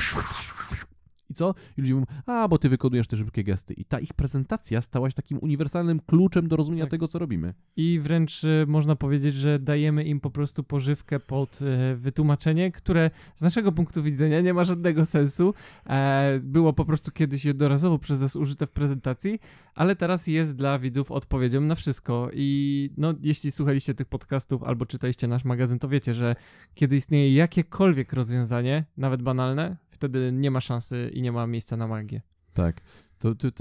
[1.29, 1.53] I co?
[1.77, 3.73] I ludzie mówią, a, bo ty wykonujesz te szybkie gesty.
[3.73, 6.91] I ta ich prezentacja stała się takim uniwersalnym kluczem do rozumienia Tak.
[6.91, 7.53] tego, co robimy.
[7.75, 13.11] I wręcz y, można powiedzieć, że dajemy im po prostu pożywkę pod y, wytłumaczenie, które
[13.35, 15.53] z naszego punktu widzenia nie ma żadnego sensu.
[15.85, 19.39] E, było po prostu kiedyś jednorazowo przez nas użyte w prezentacji,
[19.75, 22.29] ale teraz jest dla widzów odpowiedzią na wszystko.
[22.33, 26.35] I no, jeśli słuchaliście tych podcastów albo czytaliście nasz magazyn, to wiecie, że
[26.73, 31.87] kiedy istnieje jakiekolwiek rozwiązanie, nawet banalne, wtedy nie ma szansy i nie ma miejsca na
[31.87, 32.21] magię.
[32.53, 32.81] Tak.
[33.19, 33.51] To, to,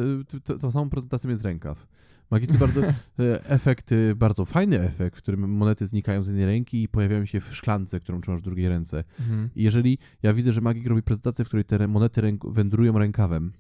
[0.45, 1.87] to, to, samą prezentacją jest rękaw.
[2.31, 2.81] Magicy bardzo,
[3.19, 7.41] e, efekt, bardzo fajny efekt, w którym monety znikają z jednej ręki i pojawiają się
[7.41, 9.05] w szklance, którą trzymasz w drugiej ręce.
[9.21, 9.51] Mhm.
[9.55, 13.53] I jeżeli ja widzę, że magik robi prezentację, w której te monety ręk- wędrują rękawem,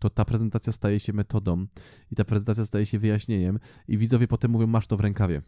[0.00, 1.66] to ta prezentacja staje się metodą
[2.10, 5.42] i ta prezentacja staje się wyjaśnieniem i widzowie potem mówią, masz to w rękawie.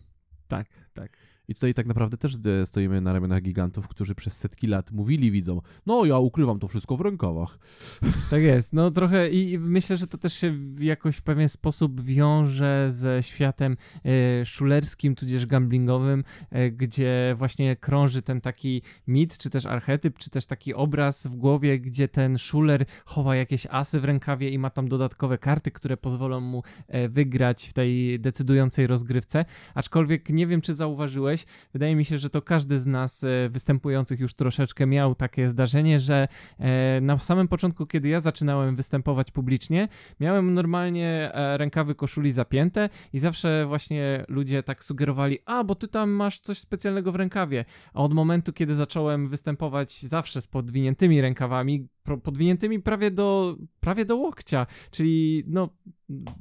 [0.49, 1.17] Tak, tak.
[1.51, 5.31] I tutaj tak naprawdę też e, stoimy na ramionach gigantów, którzy przez setki lat mówili
[5.31, 7.59] widzom, no ja ukrywam to wszystko w rękawach.
[8.31, 12.87] Tak jest, no trochę i myślę, że to też się jakoś w pewien sposób wiąże
[12.91, 19.67] ze światem e, szulerskim, tudzież gamblingowym, e, gdzie właśnie krąży ten taki mit, czy też
[19.67, 24.51] archetyp, czy też taki obraz w głowie, gdzie ten szuler chowa jakieś asy w rękawie
[24.51, 26.63] i ma tam dodatkowe karty, które pozwolą mu
[27.09, 29.45] wygrać w tej decydującej rozgrywce.
[29.75, 31.40] Aczkolwiek nie wiem, czy zauważyłeś,
[31.73, 36.01] wydaje mi się, że to każdy z nas e, występujących już troszeczkę miał takie zdarzenie,
[36.01, 39.89] że E, na samym początku, kiedy ja zaczynałem występować publicznie,
[40.21, 45.89] miałem normalnie e, rękawy koszuli zapięte i zawsze właśnie ludzie tak sugerowali, a bo ty
[45.89, 47.65] tam masz coś specjalnego w rękawie.
[47.95, 51.89] A od momentu, kiedy zacząłem występować zawsze z podwiniętymi rękawami,
[52.23, 55.69] podwiniętymi prawie do, prawie do łokcia, czyli no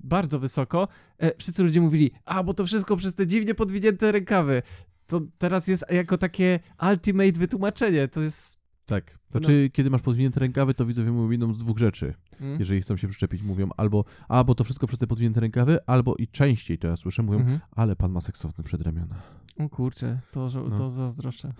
[0.03, 4.61] bardzo wysoko, e, wszyscy ludzie mówili, a bo to wszystko przez te dziwnie podwinięte rękawy.
[5.09, 6.59] To teraz jest jako takie
[6.91, 8.07] ultimate wytłumaczenie.
[8.07, 8.59] To jest.
[8.85, 9.19] Tak.
[9.31, 12.13] Znaczy, kiedy masz podwinięte rękawy, to widzowie mówią jedną z dwóch rzeczy.
[12.41, 12.59] Mm?
[12.59, 16.15] Jeżeli chcą się przyczepić, mówią albo, a bo to wszystko przez te podwinięte rękawy, albo
[16.15, 17.59] i częściej to ja słyszę, mówią, Mhm.
[17.71, 19.15] ale pan ma seksowne przedramiona.
[19.59, 20.77] O kurczę, to, że- No.
[20.77, 21.53] to zazdroszczę.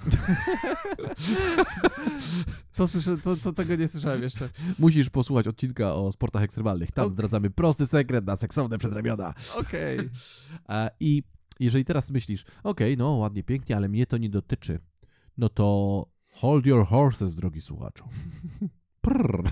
[2.76, 4.50] to, słyszę, to, to tego nie słyszałem jeszcze.
[4.80, 6.92] Musisz posłuchać odcinka o sportach ekstremalnych.
[6.92, 7.12] Tam Ok.
[7.12, 9.34] zdradzamy prosty sekret na seksowne przedramiona.
[9.58, 10.00] Okej.
[10.68, 11.24] A, I
[11.60, 14.80] jeżeli teraz myślisz, okej, no ładnie, pięknie, ale mnie to nie dotyczy,
[15.38, 18.04] no to hold your horses, drogi słuchaczu.
[19.02, 19.52] Prrr.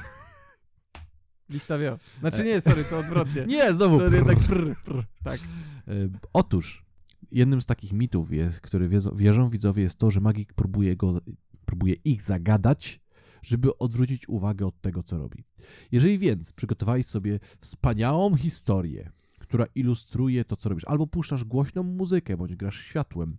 [1.49, 1.99] Liśta wio.
[2.19, 3.45] Znaczy nie, sorry, to odwrotnie.
[3.55, 5.05] Nie, znowu To jednak prr, prr.
[5.23, 5.39] Tak.
[5.87, 5.93] E,
[6.33, 6.85] Otóż,
[7.31, 11.21] jednym z takich mitów, jest, który wierzą widzowie, jest to, że magik próbuje, go,
[11.65, 13.01] próbuje ich zagadać,
[13.41, 15.43] żeby odwrócić uwagę od tego, co robi.
[15.91, 19.11] Jeżeli więc przygotowałeś sobie wspaniałą historię,
[19.47, 23.37] która ilustruje to, co robisz, albo puszczasz głośną muzykę, bądź grasz światłem,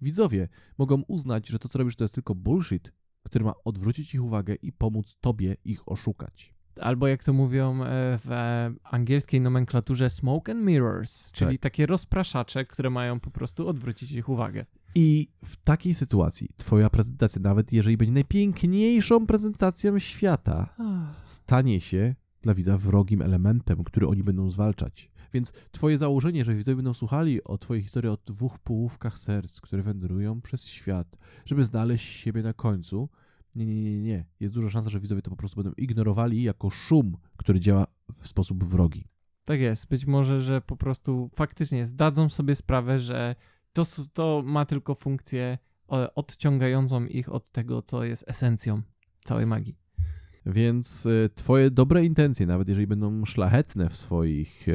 [0.00, 4.24] widzowie mogą uznać, że to, co robisz, to jest tylko bullshit, który ma odwrócić ich
[4.24, 6.54] uwagę i pomóc tobie ich oszukać.
[6.80, 7.86] Albo jak to mówią e,
[8.18, 14.12] w e, angielskiej nomenklaturze smoke and mirrors, czyli takie rozpraszacze, które mają po prostu odwrócić
[14.12, 14.66] ich uwagę.
[14.94, 20.74] I w takiej sytuacji twoja prezentacja, nawet jeżeli będzie najpiękniejszą prezentacją świata,
[21.10, 25.10] stanie się dla widza wrogim elementem, który oni będą zwalczać.
[25.36, 29.82] Więc twoje założenie, że widzowie będą słuchali o twojej historii o dwóch połówkach serc, które
[29.82, 33.08] wędrują przez świat, żeby znaleźć siebie na końcu,
[33.56, 34.24] Nie, nie, nie, nie.
[34.40, 37.86] Jest duża szansa, że widzowie to po prostu będą ignorowali jako szum, który działa
[38.22, 39.04] w sposób wrogi.
[39.44, 39.88] Tak jest.
[39.88, 43.34] Być może, że po prostu faktycznie zdadzą sobie sprawę, że
[43.72, 45.58] to, to ma tylko funkcję
[45.92, 48.82] e, odciągającą ich od tego, co jest esencją
[49.24, 49.76] całej magii.
[50.46, 54.72] Więc e, twoje dobre intencje, nawet jeżeli będą szlachetne w swoich e,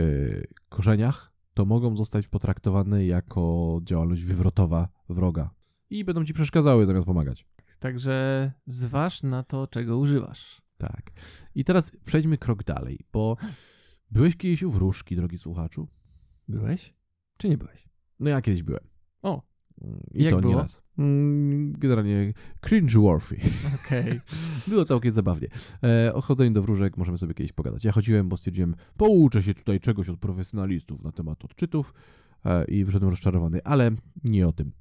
[0.70, 5.50] korzeniach, to mogą zostać potraktowane jako działalność wywrotowa wroga.
[5.90, 7.46] I będą ci przeszkadzały zamiast pomagać.
[7.80, 10.62] Także zważ na to, czego używasz.
[10.78, 11.12] Tak.
[11.56, 13.38] I teraz przejdźmy krok dalej, bo
[14.12, 15.88] byłeś kiedyś u wróżki, drogi słuchaczu?
[16.48, 16.94] Byłeś?
[17.38, 17.90] Czy nie byłeś?
[18.20, 18.91] No ja kiedyś byłem.
[20.14, 20.62] I Jak to nie było?
[20.62, 20.82] raz.
[20.98, 23.36] Mm, Generalnie cringe-worthy.
[23.86, 24.22] okej.
[24.68, 25.48] Było całkiem zabawnie.
[25.84, 27.84] E, o chodzeniu do wróżek możemy sobie kiedyś pogadać.
[27.84, 31.94] Ja chodziłem, bo stwierdziłem, pouczę się tutaj czegoś od profesjonalistów na temat odczytów
[32.46, 33.92] e, i wyszedłem rozczarowany, ale
[34.24, 34.72] nie o tym.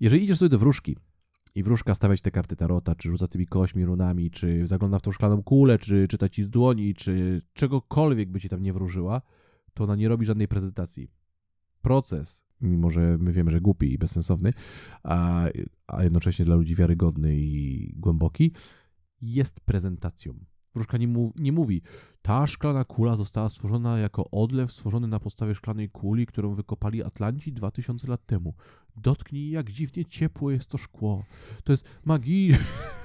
[0.00, 0.96] Jeżeli idziesz sobie do wróżki
[1.54, 5.02] i wróżka stawia ci te karty tarota, czy rzuca tymi kośmi, runami, czy zagląda w
[5.02, 9.22] tą szklaną kulę, czy czyta ci z dłoni, czy czegokolwiek by ci tam nie wróżyła,
[9.74, 11.10] to ona nie robi żadnej prezentacji.
[11.82, 14.50] Proces, mimo że my wiemy, że głupi i bezsensowny,
[15.02, 15.44] a,
[15.86, 18.52] a jednocześnie dla ludzi wiarygodny i głęboki,
[19.20, 20.34] jest prezentacją.
[20.74, 21.82] Wróżka nie, nie mówi,
[22.22, 27.52] ta szklana kula została stworzona jako odlew stworzony na podstawie szklanej kuli, którą wykopali Atlanci
[27.52, 28.54] 2000 lat temu.
[28.96, 31.24] Dotknij, jak dziwnie ciepłe jest to szkło.
[31.64, 32.54] To jest magii.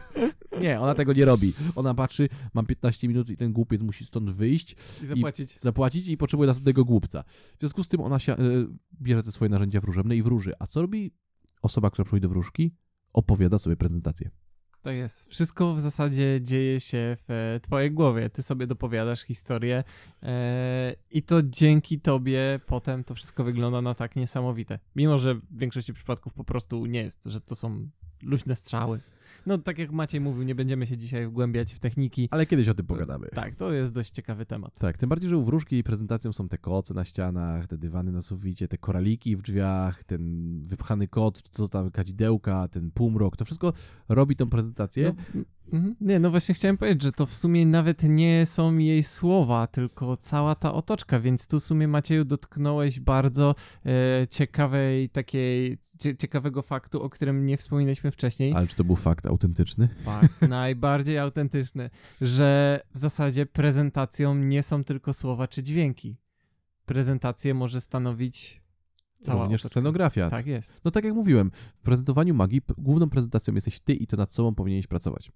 [0.62, 1.54] nie, ona tego nie robi.
[1.76, 5.60] Ona patrzy, mam 15 minut i ten głupiec musi stąd wyjść, I zapłacić.
[5.60, 7.24] zapłacić i potrzebuje następnego głupca.
[7.58, 8.38] W związku z tym ona się, e,
[9.02, 10.54] bierze te swoje narzędzia wróżebne i wróży.
[10.60, 11.12] A co robi
[11.62, 12.76] osoba, która przychodzi do wróżki?
[13.14, 14.30] Opowiada sobie prezentację.
[14.82, 15.30] Tak jest.
[15.30, 18.30] Wszystko w zasadzie dzieje się w e, twojej głowie.
[18.30, 19.84] Ty sobie dopowiadasz historię
[20.24, 24.80] e, i to dzięki tobie potem to wszystko wygląda na tak niesamowite.
[24.96, 27.90] Mimo, że w większości przypadków po prostu nie jest, że to są
[28.24, 29.00] luźne strzały.
[29.46, 32.28] No tak jak Maciej mówił, nie będziemy się dzisiaj wgłębiać w techniki.
[32.32, 33.28] Ale kiedyś o tym pogadamy.
[33.28, 34.80] Tak, to jest dość ciekawy temat.
[34.80, 38.22] Tak, tym bardziej, że u wróżki prezentacją są te koce na ścianach, te dywany na
[38.22, 43.74] suficie, te koraliki w drzwiach, ten wypchany kot, co tam, kadzidełka, ten półmrok, to wszystko
[44.10, 45.14] robi tą prezentację.
[45.36, 45.42] No.
[46.02, 50.18] Nie, no właśnie chciałem powiedzieć, że to w sumie nawet nie są jej słowa, tylko
[50.18, 56.62] cała ta otoczka, więc tu w sumie Macieju dotknąłeś bardzo e, ciekawej takiej, cie, ciekawego
[56.62, 58.54] faktu, o którym nie wspominaliśmy wcześniej.
[58.54, 59.90] Ale czy to był fakt autentyczny?
[60.04, 61.90] Fakt najbardziej autentyczny,
[62.22, 66.18] że w zasadzie prezentacją nie są tylko słowa czy dźwięki.
[66.86, 68.62] Prezentację może stanowić
[69.22, 69.70] cała Również otoczka.
[69.74, 70.30] scenografia.
[70.30, 70.74] Tak jest.
[70.86, 74.56] No tak jak mówiłem, w prezentowaniu magii główną prezentacją jesteś ty i to nad sobą
[74.56, 75.32] powinieneś pracować.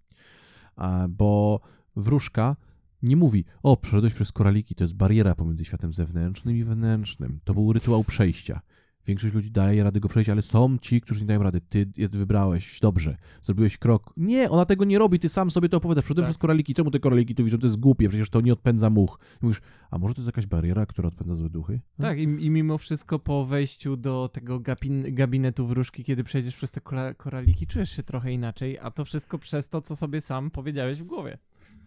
[0.76, 1.60] A, bo
[1.96, 2.56] wróżka
[3.04, 7.39] nie mówi, o, przeszedłeś przez koraliki, to jest bariera pomiędzy światem zewnętrznym i wewnętrznym.
[7.44, 8.62] To był rytuał przejścia.
[9.08, 11.62] Większość ludzi daje radę go przejść, ale są ci, którzy nie dają rady.
[11.62, 14.14] Ty jest wybrałeś, dobrze, zrobiłeś krok.
[14.18, 16.04] Nie, ona tego nie robi, ty sam sobie to opowiadasz.
[16.04, 16.32] Przeszedłem Tak.
[16.32, 17.58] przez koraliki, czemu te koraliki tu widzą?
[17.58, 19.20] To jest głupie, przecież to nie odpędza much.
[19.42, 19.62] I mówisz,
[19.92, 21.80] a może to jest jakaś bariera, która odpędza złe duchy?
[22.02, 26.72] Tak, i, i mimo wszystko po wejściu do tego gabin, gabinetu wróżki, kiedy przejdziesz przez
[26.72, 30.52] te kora, koraliki, czujesz się trochę inaczej, a to wszystko przez to, co sobie sam
[30.52, 31.38] powiedziałeś w głowie.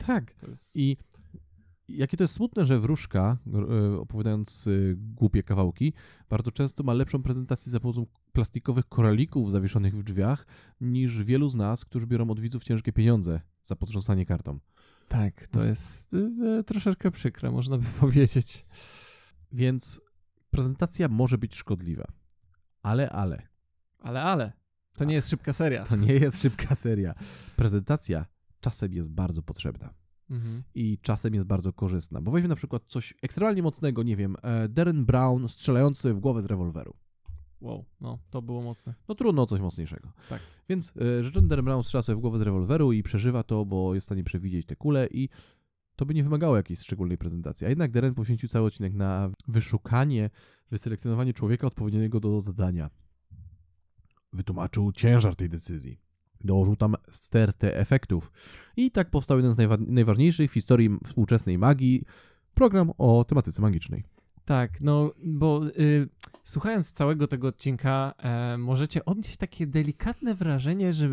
[0.07, 0.35] Tak.
[0.49, 0.77] Jest...
[0.77, 0.97] I
[1.89, 3.39] jakie to jest smutne, że wróżka,
[3.93, 5.93] e, opowiadając e, głupie kawałki,
[6.29, 10.47] bardzo często ma lepszą prezentację za pomocą plastikowych koralików zawieszonych w drzwiach,
[10.81, 14.59] niż wielu z nas, którzy biorą od widzów ciężkie pieniądze za potrząsanie kartą.
[15.09, 18.67] Tak, to jest e, troszeczkę przykre, można by powiedzieć.
[19.53, 20.01] Więc
[20.51, 22.05] prezentacja może być szkodliwa.
[22.83, 23.49] Ale, ale,
[24.01, 24.53] Ale, ale,
[24.97, 25.85] to nie jest szybka seria.
[25.85, 27.15] to nie jest szybka seria.
[27.57, 28.27] Prezentacja
[28.61, 29.95] czasem jest bardzo potrzebna.
[30.31, 30.63] Mhm.
[30.75, 32.21] i czasem jest bardzo korzystna.
[32.21, 36.43] Bo weźmy na przykład coś ekstremalnie mocnego, nie wiem, e, Darren Brown strzelający w głowę
[36.43, 36.95] z rewolweru.
[37.61, 38.95] Wow, no, to było mocne.
[39.09, 40.13] No trudno coś mocniejszego.
[40.29, 40.41] Tak.
[40.69, 43.95] Więc e, rzeczony Darren Brown strzela sobie w głowę z rewolweru i przeżywa to, bo
[43.95, 45.29] jest w stanie przewidzieć te kule i
[45.97, 47.67] to by nie wymagało jakiejś szczególnej prezentacji.
[47.67, 50.31] A jednak Darren poświęcił cały odcinek na wyszukanie,
[50.71, 52.91] wyselekcjonowanie człowieka odpowiedniego do zadania.
[54.33, 56.04] Wytłumaczył ciężar tej decyzji.
[56.45, 58.33] Dołożył tam stertę efektów.
[58.77, 62.05] I tak powstał jeden z najwa- najważniejszych w historii współczesnej magii
[62.55, 64.05] program o tematyce magicznej.
[64.45, 66.09] Tak, no, bo y,
[66.45, 71.09] słuchając całego tego odcinka, e, możecie odnieść takie delikatne wrażenie, że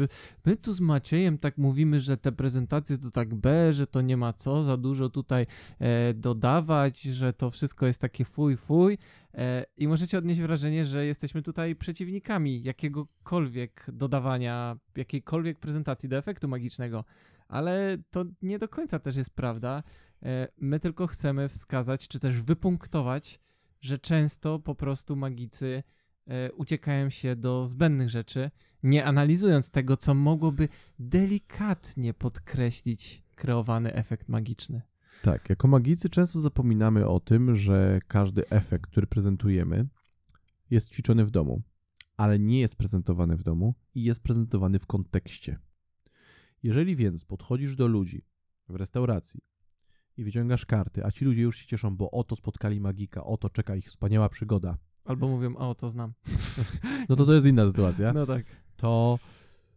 [0.46, 4.18] my tu z Maciejem tak mówimy, że te prezentacje to tak B, że to nie
[4.18, 5.46] ma co za dużo tutaj
[5.80, 8.98] e, dodawać, że to wszystko jest takie fuj, fuj.
[9.34, 16.48] E, I możecie odnieść wrażenie, że jesteśmy tutaj przeciwnikami jakiegokolwiek dodawania, jakiejkolwiek prezentacji do efektu
[16.48, 17.06] magicznego.
[17.48, 19.84] Ale to nie do końca też jest prawda.
[20.24, 23.40] E, My tylko chcemy wskazać, czy też wypunktować,
[23.82, 25.84] że często po prostu magicy
[26.28, 28.52] e, uciekają się do zbędnych rzeczy
[28.84, 34.82] nie analizując tego, co mogłoby delikatnie podkreślić kreowany efekt magiczny.
[35.22, 39.88] Tak, jako magicy często zapominamy o tym, że każdy efekt, który prezentujemy,
[40.70, 41.62] jest ćwiczony w domu,
[42.18, 45.60] ale nie jest prezentowany w domu i jest prezentowany w kontekście.
[46.64, 48.26] Jeżeli więc podchodzisz do ludzi
[48.70, 49.42] w restauracji
[50.18, 53.76] i wyciągasz karty, a ci ludzie już się cieszą, bo oto spotkali magika, oto czeka
[53.76, 56.14] ich wspaniała przygoda, Albo mówią, o, to znam.
[57.10, 58.14] no to to jest inna sytuacja.
[58.14, 58.46] No tak.
[58.78, 59.20] To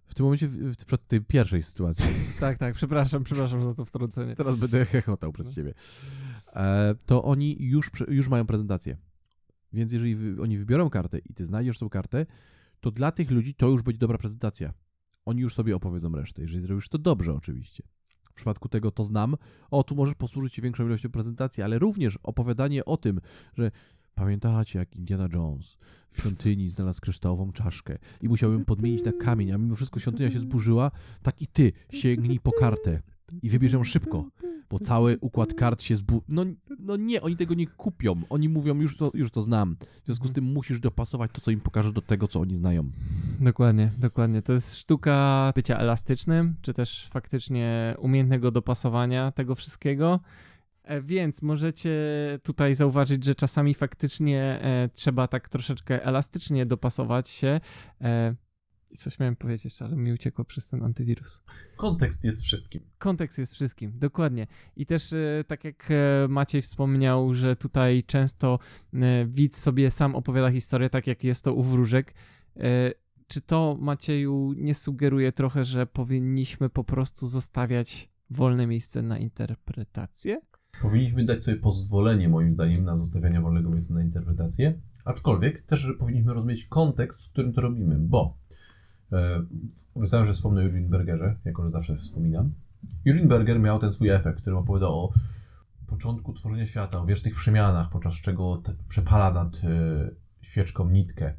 [0.06, 2.04] w tym momencie, w, w tej pierwszej sytuacji,
[2.40, 4.36] Tak, tak, przepraszam, przepraszam za to wtrącenie.
[4.36, 5.74] teraz będę hechotał przez ciebie,
[6.56, 8.96] e, to oni już, już mają prezentację.
[9.72, 12.26] Więc jeżeli wy, oni wybiorą kartę i ty znajdziesz tą kartę,
[12.80, 14.72] to dla tych ludzi to już będzie dobra prezentacja.
[15.24, 17.82] Oni już sobie opowiedzą resztę, jeżeli zrobisz to dobrze oczywiście.
[18.34, 19.36] W przypadku tego to znam,
[19.70, 23.20] o tu możesz posłużyć się większą ilością prezentacji, ale również opowiadanie o tym,
[23.56, 23.70] że
[24.14, 25.76] pamiętacie jak Indiana Jones
[26.10, 30.30] w świątyni znalazł kryształową czaszkę i musiał ją podmienić na kamień, a mimo wszystko świątynia
[30.30, 30.90] się zburzyła,
[31.22, 33.02] tak i ty sięgnij po kartę
[33.42, 34.28] i wybierz ją szybko,
[34.70, 36.22] bo cały układ kart się zbu...
[36.28, 36.44] No,
[36.78, 38.14] no nie, oni tego nie kupią.
[38.28, 39.76] Oni mówią, już to, już to znam.
[40.02, 42.90] W związku z tym musisz dopasować to, co im pokażesz do tego, co oni znają.
[43.40, 44.42] Dokładnie, dokładnie.
[44.42, 50.20] To jest sztuka bycia elastycznym, czy też faktycznie umiejętnego dopasowania tego wszystkiego.
[50.82, 51.90] E, Więc możecie
[52.42, 57.60] tutaj zauważyć, że czasami faktycznie e, trzeba tak troszeczkę elastycznie dopasować się.
[58.94, 61.40] I coś miałem powiedzieć jeszcze, ale mi uciekło przez ten antywirus.
[61.76, 62.82] Kontekst jest wszystkim.
[62.98, 64.46] Kontekst jest wszystkim, dokładnie.
[64.76, 68.58] I też e, tak jak e, Maciej wspomniał, że tutaj często
[68.94, 72.14] e, widz sobie sam opowiada historię, tak jak jest to u wróżek.
[73.26, 80.40] Czy to, Macieju, nie sugeruje trochę, że powinniśmy po prostu zostawiać wolne miejsce na interpretację?
[80.82, 85.94] Powinniśmy dać sobie pozwolenie, moim zdaniem, na zostawianie wolnego miejsca na interpretację, aczkolwiek też że
[85.94, 88.43] powinniśmy rozumieć kontekst, w którym to robimy, bo
[89.94, 92.54] obiecałem, że wspomnę o Eugene Bergerze, jako że zawsze wspominam.
[93.06, 95.12] Eugene Berger miał ten swój efekt, który opowiadał o
[95.86, 101.34] początku tworzenia świata, o wiecznych przemianach, podczas czego przepala nad e, świeczką nitkę.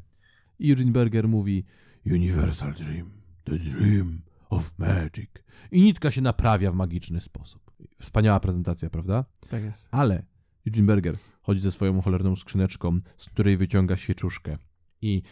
[0.58, 1.64] I Eugene Berger mówi
[2.06, 3.10] Universal Dream,
[3.44, 5.30] the dream of magic.
[5.70, 7.70] I nitka się naprawia w magiczny sposób.
[7.98, 9.24] Wspaniała prezentacja, prawda?
[9.50, 9.88] Tak jest.
[9.90, 10.22] Ale
[10.66, 14.58] Eugene Berger chodzi ze swoją cholerną skrzyneczką, z której wyciąga świeczuszkę.
[15.02, 15.22] I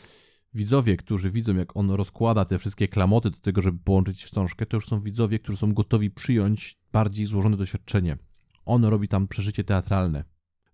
[0.55, 4.77] widzowie, którzy widzą, jak on rozkłada te wszystkie klamoty do tego, żeby połączyć wstążkę, to
[4.77, 8.17] już są widzowie, którzy są gotowi przyjąć bardziej złożone doświadczenie.
[8.65, 10.25] On robi tam przeżycie teatralne.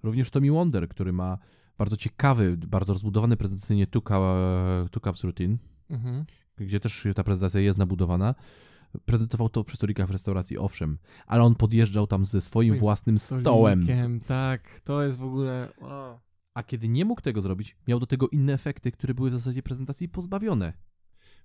[0.03, 1.38] Również Tommy Wonder, który ma
[1.79, 5.57] bardzo ciekawy, bardzo rozbudowany prezentacyjnie Two, Cu- Two Cups Routine,
[5.90, 6.25] Mhm.
[6.57, 8.35] gdzie też ta prezentacja jest nabudowana.
[9.05, 13.83] Prezentował to przy stolikach w restauracji, owszem, ale on podjeżdżał tam ze swoim własnym stołem.
[13.83, 15.69] Stolikiem, Tak, to jest w ogóle...
[15.81, 16.21] O.
[16.61, 19.62] A kiedy nie mógł tego zrobić, miał do tego inne efekty, które były w zasadzie
[19.62, 20.73] prezentacji pozbawione.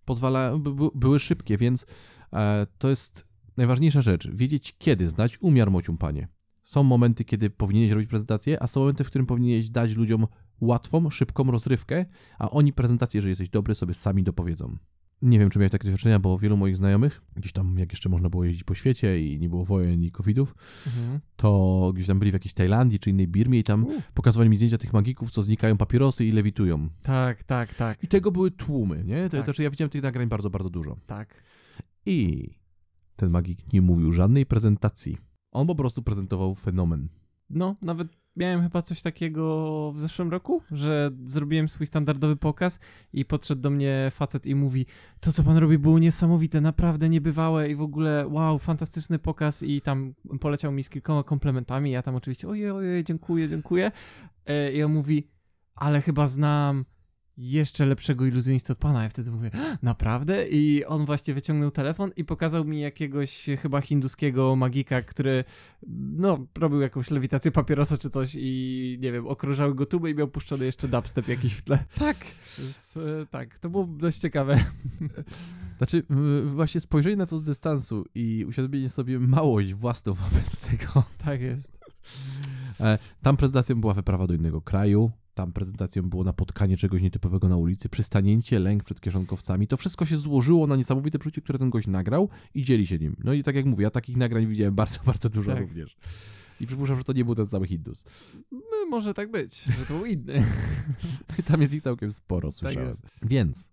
[0.05, 1.85] Pozwala, by, by, były szybkie, więc
[2.33, 4.29] e, to jest najważniejsza rzecz.
[4.29, 6.27] Wiedzieć kiedy, znać umiar mocium, panie.
[6.63, 10.27] Są momenty, kiedy powinieneś robić prezentację, a są momenty, w którym powinieneś dać ludziom
[10.61, 12.05] łatwą, szybką rozrywkę,
[12.39, 14.77] a oni prezentację, jeżeli jesteś dobry, sobie sami dopowiedzą.
[15.21, 18.29] Nie wiem, czy miałeś takie doświadczenia, bo wielu moich znajomych, gdzieś tam jak jeszcze można
[18.29, 20.55] było jeździć po świecie i nie było wojen i covidów,
[20.87, 21.19] Mhm.
[21.35, 24.01] to gdzieś tam byli w jakiejś Tajlandii czy innej Birmie i tam U.
[24.13, 26.89] pokazywali mi zdjęcia tych magików, co znikają papierosy i lewitują.
[27.03, 29.23] Tak, tak, tak, I tego były tłumy, nie?
[29.23, 29.45] To, Tak.
[29.45, 30.97] Znaczy ja widziałem tych nagrań bardzo, bardzo dużo.
[31.07, 31.43] tak.
[32.05, 32.49] I
[33.15, 35.17] ten magik nie mówił żadnej prezentacji.
[35.51, 37.09] On po prostu prezentował fenomen.
[37.49, 42.79] No, nawet miałem chyba coś takiego w zeszłym roku, że zrobiłem swój standardowy pokaz
[43.13, 44.85] i podszedł do mnie facet i mówi
[45.19, 49.81] to, co pan robi było niesamowite, naprawdę niebywałe i w ogóle wow, fantastyczny pokaz i
[49.81, 53.91] tam poleciał mi z kilkoma komplementami, ja tam oczywiście ojej, ojej, dziękuję, dziękuję.
[54.45, 55.27] E, i on mówi,
[55.75, 56.85] ale chyba znam
[57.37, 59.03] jeszcze lepszego iluzjonistę od pana.
[59.03, 60.47] Ja wtedy mówię, naprawdę?
[60.47, 65.43] I on właśnie wyciągnął telefon i pokazał mi jakiegoś chyba hinduskiego magika, który
[66.17, 70.27] no, robił jakąś lewitację papierosa czy coś i nie wiem, okrążały go tuby i miał
[70.27, 71.79] puszczony jeszcze dubstep jakiś w tle.
[71.99, 72.17] Tak.
[72.59, 74.59] Więc, e, tak, to było dość ciekawe.
[75.77, 76.03] Znaczy,
[76.45, 81.03] właśnie spojrzenie na to z dystansu i uświadomienie sobie małość własną wobec tego.
[81.25, 81.77] tak jest.
[82.79, 87.57] E, Tam prezentacją była wyprawa do innego kraju, tam prezentacją było napotkanie czegoś nietypowego na
[87.57, 89.67] ulicy, przystanięcie, lęk przed kieszonkowcami.
[89.67, 93.15] To wszystko się złożyło na niesamowite przeczucie, które ten gość nagrał i dzieli się nim.
[93.23, 95.61] No i tak jak mówię, ja takich nagrań widziałem bardzo, bardzo dużo Tak.
[95.61, 95.97] również.
[96.61, 98.05] I przypuszczam, że to nie był ten samый Hindus.
[98.51, 100.45] No, może tak być, że to był inny.
[101.47, 102.89] Tam jest ich całkiem sporo, słyszałem.
[102.89, 103.03] jest.
[103.21, 103.71] Więc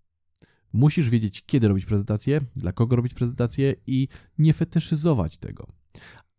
[0.73, 4.09] musisz wiedzieć, kiedy robić prezentację, dla kogo robić prezentację i
[4.39, 5.67] nie fetyszyzować tego.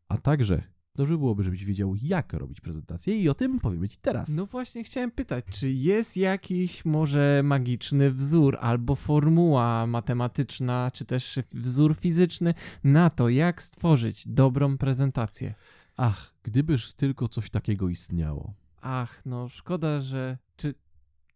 [0.10, 0.64] A także
[0.96, 4.30] dobrze byłoby, żebyś wiedział, jak robić prezentację i o tym powiemy Ci teraz.
[4.30, 11.40] No właśnie chciałem pytać, czy jest jakiś może magiczny wzór albo formuła matematyczna, czy też
[11.54, 15.54] wzór fizyczny na to, jak stworzyć dobrą prezentację?
[15.98, 18.54] Ach, gdybyż tylko coś takiego istniało.
[18.82, 20.38] Ach, no szkoda, że...
[20.56, 20.76] Czy...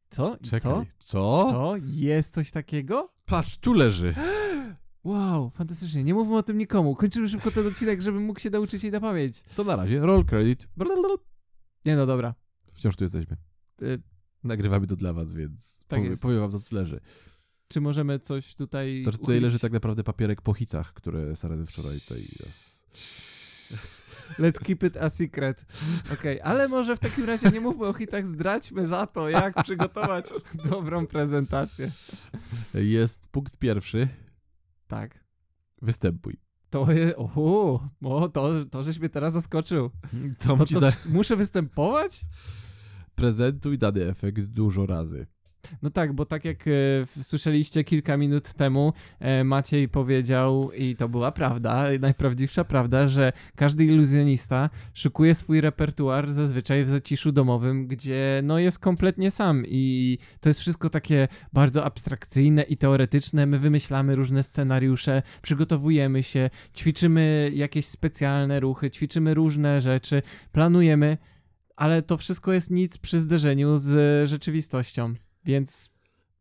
[0.10, 0.38] Co?
[0.44, 0.86] Czekaj, Co?
[1.00, 1.52] co?
[1.52, 1.74] Co?
[1.86, 3.10] Jest coś takiego?
[3.26, 4.16] Patrz, tu leży.
[5.08, 6.04] Wow, fantastycznie.
[6.04, 6.96] Nie mówmy o tym nikomu.
[6.96, 9.44] Kończymy szybko ten odcinek, żebym mógł się nauczyć jej na pamięć.
[9.56, 10.68] To na razie, roll credit.
[11.86, 12.34] Nie no, dobra.
[12.74, 13.38] Wciąż tu jesteśmy.
[13.82, 14.02] Y,
[14.44, 17.00] Nagrywamy to dla was, więc Tak powie, powiem wam, co tu leży.
[17.68, 19.44] czy możemy coś tutaj To, że tutaj uchylić?
[19.44, 22.86] leży tak naprawdę papierek po hitach, które Sarany wczoraj tutaj nas...
[24.40, 25.66] Let's keep it a secret.
[26.14, 30.30] Okej, ale może w takim razie nie mówmy o hitach, zdradźmy za to, jak przygotować
[30.72, 31.92] dobrą prezentację.
[32.74, 34.08] Jest punkt pierwszy.
[34.88, 35.24] Tak.
[35.82, 36.38] Występuj.
[36.70, 37.16] To jest...
[37.18, 39.92] Oho, o, to, to żeś mnie teraz zaskoczył.
[40.40, 40.92] To to za...
[41.06, 42.26] muszę występować?
[43.16, 45.28] Prezentuj dany efekt dużo razy.
[45.82, 46.72] No tak, bo tak jak e,
[47.24, 53.86] słyszeliście kilka minut temu, e, Maciej powiedział, i to była prawda, najprawdziwsza prawda, że każdy
[53.86, 60.50] iluzjonista szykuje swój repertuar zazwyczaj w zaciszu domowym, gdzie no jest kompletnie sam i to
[60.50, 63.46] jest wszystko takie bardzo abstrakcyjne i teoretyczne.
[63.46, 71.18] My wymyślamy różne scenariusze, przygotowujemy się, ćwiczymy jakieś specjalne ruchy, ćwiczymy różne rzeczy, planujemy,
[71.76, 75.14] ale to wszystko jest nic przy zderzeniu z rzeczywistością.
[75.48, 75.90] Więc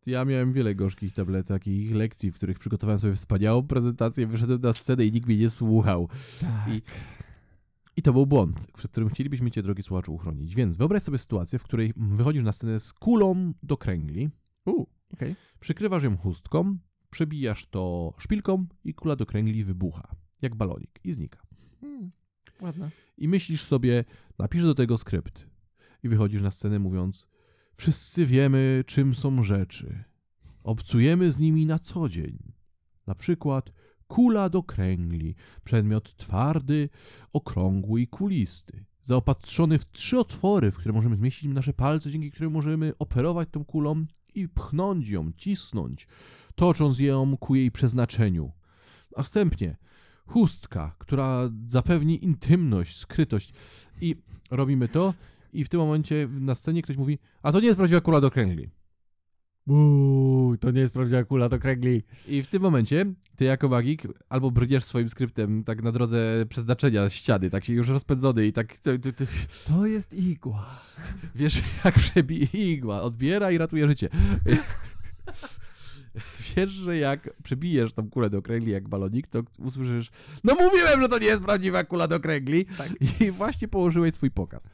[0.05, 4.73] Ja miałem wiele gorzkich tablet, takich lekcji, w których przygotowałem sobie wspaniałą prezentację, wyszedłem na
[4.73, 6.09] scenę i nikt mnie nie słuchał.
[6.41, 6.67] tak.
[6.73, 6.81] I-
[7.95, 10.55] I to był błąd, przed którym chcielibyśmy Cię, drogi słuchaczu, uchronić.
[10.55, 14.29] Więc wyobraź sobie sytuację, w której wychodzisz na scenę z kulą do kręgli,
[14.65, 15.35] U, okej.
[15.59, 16.77] przykrywasz ją chustką,
[17.09, 21.39] przebijasz to szpilką i kula do kręgli wybucha, jak balonik i znika.
[21.81, 22.11] Hmm,
[22.61, 22.89] ładne.
[23.17, 24.05] I myślisz sobie,
[24.39, 25.47] napisz do tego skrypt.
[26.03, 27.27] I wychodzisz na scenę mówiąc,
[27.77, 30.03] wszyscy wiemy, czym są rzeczy.
[30.63, 32.37] Obcujemy z nimi na co dzień.
[33.07, 33.71] Na przykład
[34.07, 36.89] kula do kręgli, przedmiot twardy,
[37.33, 38.85] okrągły i kulisty.
[39.01, 43.65] Zaopatrzony w trzy otwory, w które możemy zmieścić nasze palce, dzięki którym możemy operować tą
[43.65, 44.05] kulą
[44.35, 46.07] i pchnąć ją, cisnąć,
[46.55, 48.51] tocząc ją ku jej przeznaczeniu.
[49.17, 49.77] Następnie
[50.25, 53.53] chustka, która zapewni intymność, skrytość.
[54.01, 54.15] I
[54.51, 55.13] robimy to
[55.53, 58.31] i w tym momencie na scenie ktoś mówi, a to nie jest prawdziwa kula do
[58.31, 58.69] kręgli.
[59.67, 62.03] Uuu, to nie jest prawdziwa kula, to kręgli.
[62.27, 67.09] I w tym momencie ty jako magik albo brniesz swoim skryptem tak na drodze przeznaczenia
[67.09, 69.27] ściany, tak się już rozpędzony i tak ty, ty, ty,
[69.67, 70.79] To jest igła.
[71.35, 74.09] wiesz jak przebije igła, odbiera i ratuje życie.
[76.55, 80.09] Wiesz, że jak przebijesz tą kulę do kręgli jak balonik, to usłyszysz
[80.43, 82.89] no mówiłem, że to nie jest prawdziwa kula do kręgli Tak.
[83.21, 84.69] i właśnie położyłeś swój pokaz.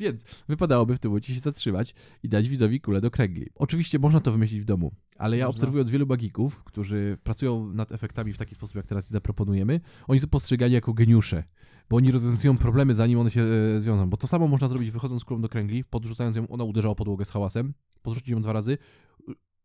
[0.00, 3.46] Więc wypadałoby w tym momencie się zatrzymać i dać widzowi kulę do kręgli.
[3.54, 5.56] Oczywiście można to wymyślić w domu, ale ja Można.
[5.56, 10.26] obserwując wielu magików, którzy pracują nad efektami w taki sposób, jak teraz zaproponujemy, oni są
[10.26, 11.44] postrzegani jako geniusze,
[11.90, 14.10] bo oni rozwiązują problemy, zanim one się e, zwiążą.
[14.10, 16.94] Bo to samo można zrobić wychodząc z kulą do kręgli, podrzucając ją, ona uderza o
[16.94, 18.78] podłogę z hałasem, podrzucić ją dwa razy,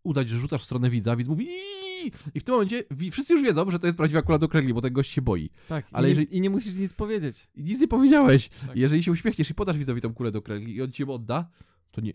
[0.05, 3.43] udać, że rzucasz w stronę widza, widz mówi "Iii!" i w tym momencie wszyscy już
[3.43, 5.49] wiedzą, że to jest prawdziwa kula do kręgli, bo ten gość się boi.
[5.69, 7.47] Tak, Ale i, jeżeli- nie, i nie musisz nic powiedzieć.
[7.55, 8.49] I nic nie powiedziałeś.
[8.49, 8.75] Tak.
[8.75, 11.49] Jeżeli się uśmiechniesz i podasz widzowi tą kulę do kręgli i on ci ją odda,
[11.91, 12.13] to nie...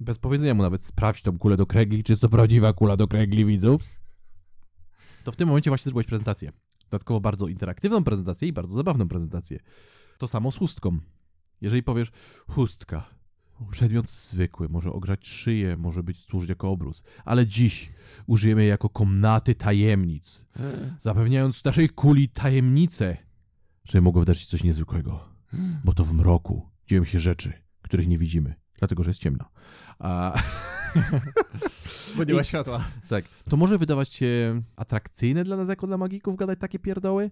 [0.00, 3.44] Bez powiedzenia mu nawet sprawdź tą kulę do kręgli, czy to prawdziwa kula do kręgli
[3.44, 3.82] widzów.
[5.24, 6.52] To w tym momencie właśnie zrobiłeś prezentację.
[6.90, 9.58] Dodatkowo bardzo interaktywną prezentację i bardzo zabawną prezentację.
[10.18, 10.98] To samo z chustką.
[11.60, 12.10] Jeżeli powiesz
[12.48, 13.04] chustka,
[13.70, 17.92] przedmiot zwykły, może ogrzać szyję, może być służyć jako obrus, ale dziś
[18.26, 20.46] użyjemy jej jako komnaty tajemnic
[21.02, 23.16] zapewniając naszej kuli tajemnicę,
[23.84, 25.28] że mogło wydarzyć coś niezwykłego,
[25.84, 27.52] bo to w mroku dzieją się rzeczy,
[27.82, 29.44] których nie widzimy, dlatego że jest ciemno.
[29.98, 30.42] A
[32.16, 32.84] Bo nie ma światła.
[33.08, 37.30] tak, to może wydawać się atrakcyjne dla nas jako dla magików gadać takie pierdoły.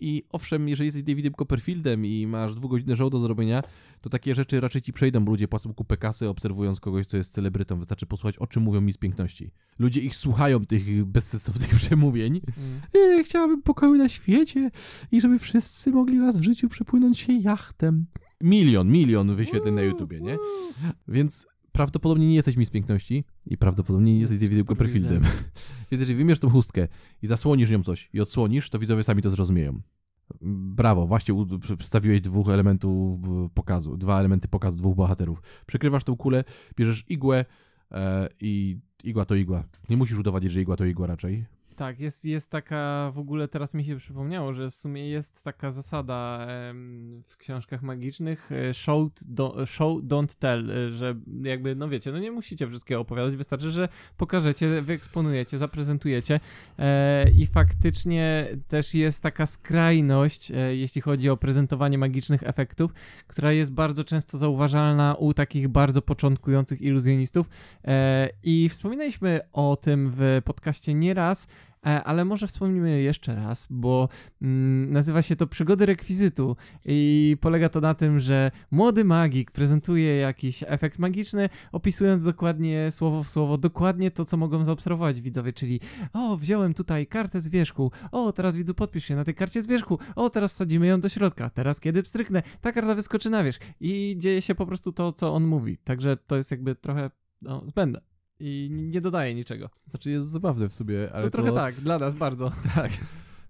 [0.00, 3.62] I owszem, jeżeli jesteś Davidem Copperfieldem i masz dwugodzinne show do zrobienia,
[4.00, 7.32] to takie rzeczy raczej ci przejdą, bo ludzie płacą kupę kasy, obserwując kogoś, kto jest
[7.32, 7.78] celebrytą.
[7.78, 9.50] Wystarczy posłuchać, o czym mówią mi z piękności.
[9.78, 13.24] Ludzie ich słuchają, tych bezsensownych przemówień, Mm.
[13.24, 14.70] Chciałabym pokoju na świecie
[15.12, 18.06] i żeby wszyscy mogli raz w życiu przepłynąć się jachtem.
[18.40, 20.38] Milion, milion wyświetleń na YouTubie, nie?
[21.08, 25.22] Więc prawdopodobnie nie jesteś Miss Piękności i prawdopodobnie nie jesteś Davidem Copperfieldem.
[25.90, 26.88] Więc jeżeli wymiesz tą chustkę
[27.22, 29.80] i zasłonisz nią coś i odsłonisz, to widzowie sami to zrozumieją.
[30.42, 31.34] Brawo, właśnie
[31.76, 33.18] przedstawiłeś dwóch elementów
[33.54, 35.42] pokazu, dwa elementy pokazu dwóch bohaterów.
[35.66, 36.44] Przykrywasz tą kulę,
[36.76, 37.44] bierzesz igłę
[37.92, 39.64] e, i igła to igła.
[39.88, 41.46] Nie musisz udowadniać, że igła to igła raczej.
[41.80, 45.72] Tak, jest, jest taka, w ogóle teraz mi się przypomniało, że w sumie jest taka
[45.72, 46.46] zasada
[47.24, 52.18] w książkach magicznych e, show, do, show don't tell, e, że jakby, no wiecie, no
[52.18, 56.40] nie musicie wszystkiego opowiadać, wystarczy, że pokażecie, wyeksponujecie, zaprezentujecie
[56.78, 62.92] e, i faktycznie też jest taka skrajność, jeśli chodzi o prezentowanie magicznych efektów,
[63.26, 67.48] która jest bardzo często zauważalna u takich bardzo początkujących iluzjonistów
[68.42, 71.46] i wspominaliśmy o tym w podcaście nieraz,
[71.82, 74.08] ale może wspomnimy jeszcze raz, bo
[74.42, 80.16] mm, nazywa się to Przygody Rekwizytu i polega to na tym, że młody magik prezentuje
[80.16, 85.80] jakiś efekt magiczny, opisując dokładnie słowo w słowo, dokładnie to, co mogą zaobserwować widzowie, czyli
[86.12, 89.66] o, wziąłem tutaj kartę z wierzchu, o, teraz widzu podpisz się na tej karcie z
[89.66, 93.60] wierzchu, o, teraz wsadzimy ją do środka, teraz kiedy pstryknę, ta karta wyskoczy na wierzch
[93.80, 97.10] i dzieje się po prostu to, co on mówi, także to jest jakby trochę
[97.42, 98.09] no, zbędne
[98.40, 99.70] i nie dodaje niczego.
[99.90, 102.50] Znaczy jest zabawne w sobie, ale to trochę tak, dla nas bardzo.
[102.74, 102.90] Tak.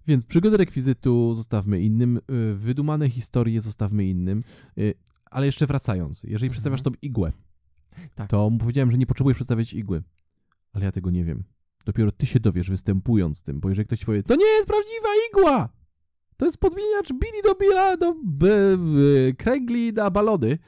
[0.06, 4.44] Więc przygody rekwizytu zostawmy innym, y, wydumane historie zostawmy innym,
[4.78, 4.94] y,
[5.30, 6.50] ale jeszcze wracając, jeżeli Mhm.
[6.50, 7.32] przedstawiasz tą igłę,
[8.14, 8.30] Tak.
[8.30, 10.02] to powiedziałem, że nie potrzebujesz przedstawiać igły,
[10.72, 11.44] ale ja tego nie wiem.
[11.84, 15.68] Dopiero ty się dowiesz występując tym, bo jeżeli ktoś powie, to nie jest prawdziwa igła!
[16.36, 18.84] To jest podmieniacz Billy do Billa, do b, b,
[19.38, 20.58] kręgli na balony.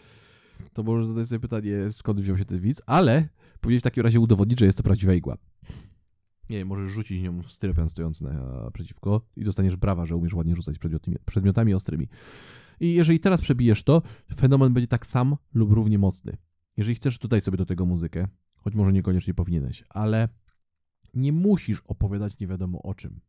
[0.72, 3.28] To może zadać sobie pytanie, skąd wziął się ten widz, ale
[3.62, 5.36] powinieneś w takim razie udowodnić, że jest to prawdziwa igła.
[6.50, 10.78] Nie możesz rzucić nią w styropian stojący naprzeciwko i dostaniesz brawa, że umiesz ładnie rzucać
[10.78, 12.08] przedmiotami, przedmiotami ostrymi.
[12.80, 14.02] I jeżeli teraz przebijesz to,
[14.34, 16.36] fenomen będzie tak sam lub równie mocny.
[16.76, 20.28] Jeżeli chcesz, dodaj sobie do tego muzykę, choć może niekoniecznie powinieneś, ale
[21.14, 23.20] nie musisz opowiadać nie wiadomo o czym.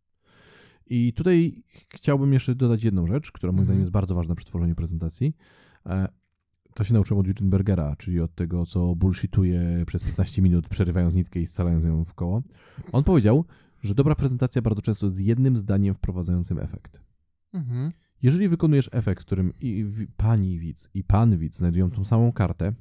[0.86, 1.64] I tutaj
[1.94, 3.66] chciałbym jeszcze dodać jedną rzecz, która moim Mhm.
[3.66, 5.36] zdaniem jest bardzo ważna przy tworzeniu prezentacji.
[6.74, 11.16] To się nauczyłem od Eugene Bergera, czyli od tego, co bullshituje przez 15 minut, przerywając
[11.16, 12.44] nitkę i scalając ją w koło.
[12.92, 13.46] On powiedział,
[13.84, 17.02] że dobra prezentacja bardzo często jest jednym zdaniem wprowadzającym efekt.
[17.54, 17.92] Mhm.
[18.22, 19.86] Jeżeli wykonujesz efekt, w którym i
[20.18, 22.74] pani widz i pan widz znajdują tą samą kartę,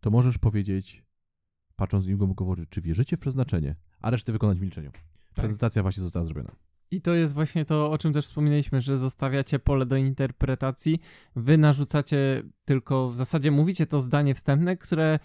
[0.00, 1.04] to możesz powiedzieć,
[1.76, 4.90] patrząc im głęboko w oczy, czy wierzycie w przeznaczenie, a resztę wykonać w milczeniu.
[5.34, 6.56] Prezentacja właśnie została zrobiona.
[6.90, 11.00] I to jest właśnie to, o czym też wspominaliśmy, że zostawiacie pole do interpretacji.
[11.36, 15.18] Wy narzucacie tylko, w zasadzie mówicie to zdanie wstępne, które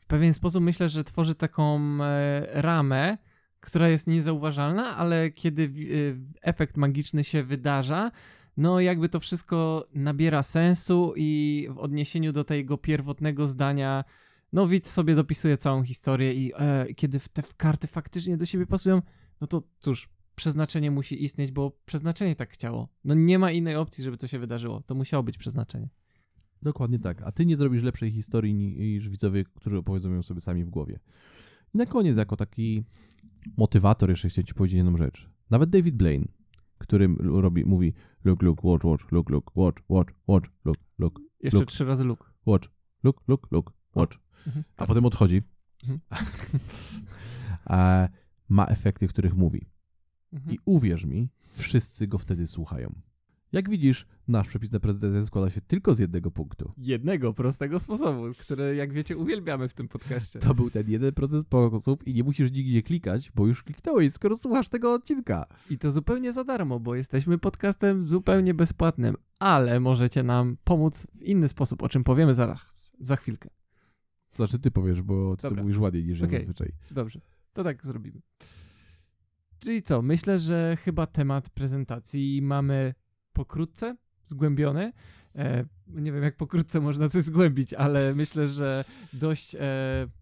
[0.00, 3.18] w pewien sposób myślę, że tworzy taką e, ramę,
[3.60, 5.68] która jest niezauważalna, ale kiedy e,
[6.42, 8.10] efekt magiczny się wydarza,
[8.56, 14.04] no jakby to wszystko nabiera sensu i w odniesieniu do tego pierwotnego zdania,
[14.52, 19.02] no widz sobie dopisuje całą historię i e, kiedy te karty faktycznie do siebie pasują,
[19.40, 22.88] no to cóż, przeznaczenie musi istnieć, bo przeznaczenie tak chciało.
[23.04, 24.80] No nie ma innej opcji, żeby to się wydarzyło.
[24.86, 25.88] To musiało być przeznaczenie.
[26.62, 27.22] Dokładnie tak.
[27.22, 30.70] A ty nie zrobisz lepszej historii ni- niż widzowie, którzy opowiedzą ją sobie sami w
[30.70, 31.00] głowie.
[31.74, 32.84] I na koniec, jako taki
[33.56, 35.30] motywator, jeszcze chciałem ci powiedzieć jedną rzecz.
[35.50, 36.28] Nawet David Blaine,
[36.78, 37.92] który m- robi, mówi
[38.24, 41.68] look, look, watch, watch, look, look, watch, watch, watch, look, look, Jeszcze Look.
[41.68, 42.32] trzy razy luk.
[42.46, 42.68] watch,
[43.04, 44.18] look, look, look, watch.
[44.46, 44.64] Mhm.
[44.76, 45.42] A potem odchodzi.
[45.84, 46.00] Mhm.
[47.64, 48.08] A
[48.48, 49.66] ma efekty, których mówi.
[50.32, 50.54] Mhm.
[50.54, 52.94] I uwierz mi, wszyscy go wtedy słuchają.
[53.52, 56.72] Jak widzisz, nasz przepis na prezydentę składa się tylko z jednego punktu.
[56.78, 60.38] Jednego prostego sposobu, który, jak wiecie, uwielbiamy w tym podcaście.
[60.38, 64.38] To był ten jeden proces sposób i nie musisz nigdzie klikać, bo już kliknąłeś, skoro
[64.38, 65.46] słuchasz tego odcinka.
[65.70, 71.22] I to zupełnie za darmo, bo jesteśmy podcastem zupełnie bezpłatnym, ale możecie nam pomóc w
[71.22, 73.48] inny sposób, o czym powiemy zaraz, za chwilkę.
[74.30, 76.38] To znaczy ty powiesz, bo ty to mówisz ładniej niż ja Okej.
[76.38, 76.72] zazwyczaj.
[76.90, 77.20] Dobrze,
[77.52, 78.20] to tak zrobimy.
[79.62, 80.02] Czyli co?
[80.02, 82.94] Myślę, że chyba temat prezentacji mamy
[83.32, 84.92] pokrótce zgłębiony.
[85.36, 89.60] E, nie wiem, jak pokrótce można coś zgłębić, ale myślę, że dość, e,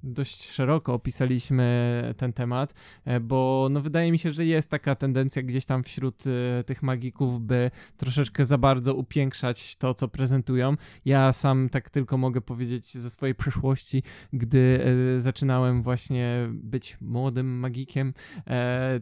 [0.03, 5.43] dość szeroko opisaliśmy ten temat, e, bo no, wydaje mi się, że jest taka tendencja
[5.43, 10.77] gdzieś tam wśród e, tych magików, by troszeczkę za bardzo upiększać to, co prezentują.
[11.05, 14.03] Ja sam tak tylko mogę powiedzieć ze swojej przeszłości,
[14.33, 14.81] gdy
[15.19, 18.15] zaczynałem właśnie być młodym magikiem,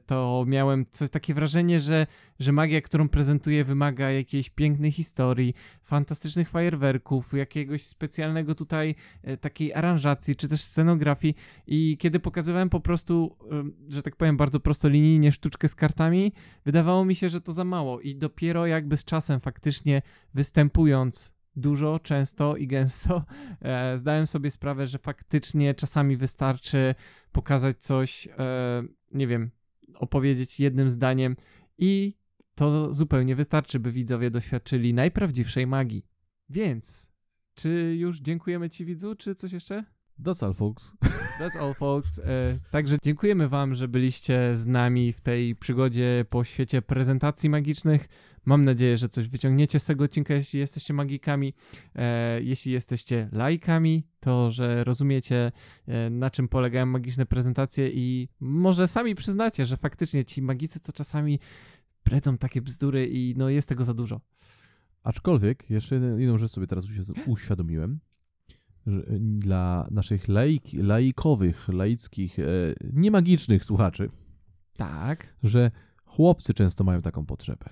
[0.06, 2.06] to miałem coś takie wrażenie, że,
[2.40, 9.74] że magia, którą prezentuję, wymaga jakiejś pięknej historii, fantastycznych fajerwerków, jakiegoś specjalnego tutaj e, takiej
[9.74, 11.34] aranżacji, czy też scenografii.
[11.66, 13.36] I kiedy pokazywałem po prostu,
[13.88, 16.32] że tak powiem, bardzo prostolinijnie sztuczkę z kartami,
[16.64, 18.00] wydawało mi się, że to za mało.
[18.00, 20.02] I dopiero jakby z czasem faktycznie
[20.34, 23.24] występując dużo, często i gęsto,
[23.60, 26.94] e, zdałem sobie sprawę, że faktycznie czasami wystarczy
[27.32, 28.82] pokazać coś, e,
[29.12, 29.50] nie wiem,
[29.94, 31.36] opowiedzieć jednym zdaniem
[31.78, 32.14] i
[32.54, 36.04] to zupełnie wystarczy, by widzowie doświadczyli najprawdziwszej magii.
[36.50, 37.10] Więc,
[37.54, 39.84] czy już dziękujemy Ci widzu, czy coś jeszcze?
[40.22, 40.94] That's all, folks.
[41.40, 42.18] That's all, folks.
[42.18, 48.08] E, także dziękujemy Wam, że byliście z nami w tej przygodzie po świecie prezentacji magicznych.
[48.44, 51.54] Mam nadzieję, że coś wyciągniecie z tego odcinka, jeśli jesteście magikami.
[51.94, 55.52] E, jeśli jesteście laikami, to że rozumiecie,
[55.86, 60.92] e, na czym polegają magiczne prezentacje i może sami przyznacie, że faktycznie ci magicy to
[60.92, 61.38] czasami
[62.04, 64.20] bredzą takie bzdury i no jest tego za dużo.
[65.08, 68.00] Aczkolwiek, jeszcze jedną rzecz sobie teraz uświ- uświadomiłem,
[68.86, 72.44] że dla naszych laik, laikowych, laickich, e,
[72.92, 74.08] niemagicznych słuchaczy,
[74.76, 75.34] Tak.
[75.42, 75.70] że
[76.04, 77.70] chłopcy często mają taką potrzebę.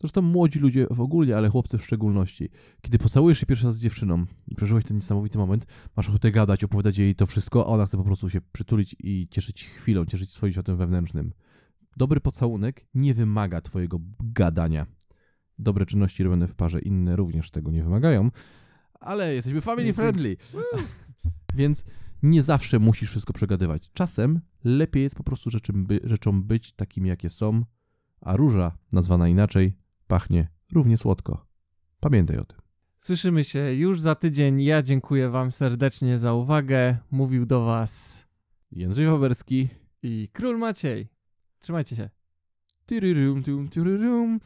[0.00, 2.48] Zresztą młodzi ludzie w ogóle, ale chłopcy w szczególności.
[2.82, 6.64] Kiedy pocałujesz się pierwszy raz z dziewczyną i przeżyłeś ten niesamowity moment, masz ochotę gadać,
[6.64, 10.32] opowiadać jej to wszystko, a ona chce po prostu się przytulić i cieszyć chwilą, cieszyć
[10.32, 11.32] swoim światem wewnętrznym.
[11.96, 14.86] Dobry pocałunek nie wymaga twojego gadania.
[15.58, 18.30] Dobre czynności robione w parze inne również tego nie wymagają,
[19.00, 20.36] ale jesteśmy family friendly.
[21.54, 21.84] Więc
[22.22, 23.90] nie zawsze musisz wszystko przegadywać.
[23.92, 27.64] Czasem lepiej jest po prostu rzeczym by, rzeczom być takimi, jakie są,
[28.20, 31.46] a róża, nazwana inaczej, pachnie równie słodko.
[32.00, 32.58] Pamiętaj o tym.
[32.98, 34.62] Słyszymy się już za tydzień.
[34.62, 36.96] Ja dziękuję Wam serdecznie za uwagę.
[37.10, 38.24] Mówił do Was
[38.72, 39.68] Jędrzej Waberski.
[40.02, 41.08] i Król Maciej.
[41.58, 42.10] Trzymajcie się.
[42.86, 44.40] Tyryrum, tum, tyryrum.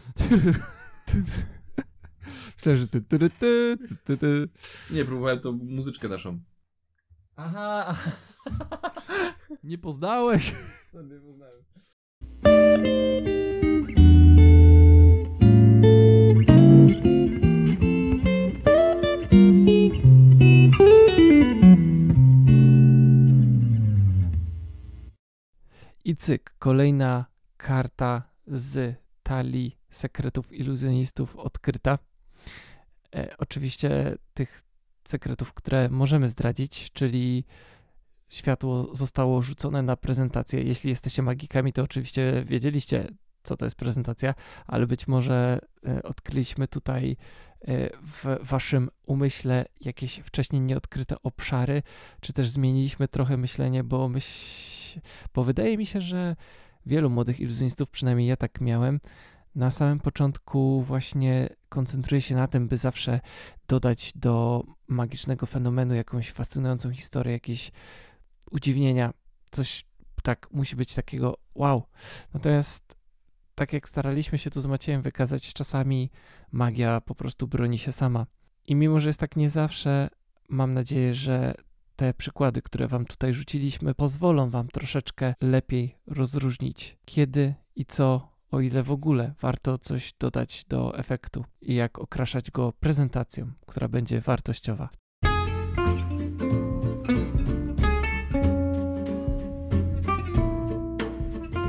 [2.56, 4.48] Myślę, że ty, ty, ty, ty, ty, ty.
[4.90, 6.40] Nie, próbowałem tą muzyczkę naszą.
[7.36, 7.96] Aha,
[9.64, 10.54] Nie poznałeś?
[10.94, 11.62] nie poznałem.
[26.04, 31.98] I cyk, kolejna karta z talii sekretów iluzjonistów odkryta.
[33.14, 34.62] E, oczywiście tych
[35.04, 37.44] sekretów, które możemy zdradzić, czyli
[38.28, 40.62] światło zostało rzucone na prezentację.
[40.62, 43.08] Jeśli jesteście magikami, to oczywiście wiedzieliście,
[43.42, 44.34] co to jest prezentacja,
[44.66, 47.16] ale być może e, odkryliśmy tutaj
[47.60, 51.82] e, w waszym umyśle jakieś wcześniej nieodkryte obszary,
[52.20, 55.00] czy też zmieniliśmy trochę myślenie, bo myśl,
[55.34, 56.36] bo wydaje mi się, że
[56.86, 59.00] wielu młodych iluzjonistów, przynajmniej ja tak miałem,
[59.54, 63.20] na samym początku właśnie koncentruje się na tym, by zawsze
[63.68, 67.72] dodać do magicznego fenomenu jakąś fascynującą historię, jakieś
[68.50, 69.12] udziwnienia,
[69.50, 69.84] coś
[70.22, 71.82] tak musi być takiego wow.
[72.34, 72.96] Natomiast
[73.54, 76.10] tak jak staraliśmy się tu z Maciejem wykazać, czasami
[76.52, 78.26] magia po prostu broni się sama.
[78.66, 80.08] I mimo, że jest tak nie zawsze,
[80.48, 81.54] mam nadzieję, że
[81.96, 88.60] te przykłady, które wam tutaj rzuciliśmy, pozwolą wam troszeczkę lepiej rozróżnić, kiedy i co, o
[88.60, 94.20] ile w ogóle warto coś dodać do efektu i jak okraszać go prezentacją, która będzie
[94.20, 94.88] wartościowa.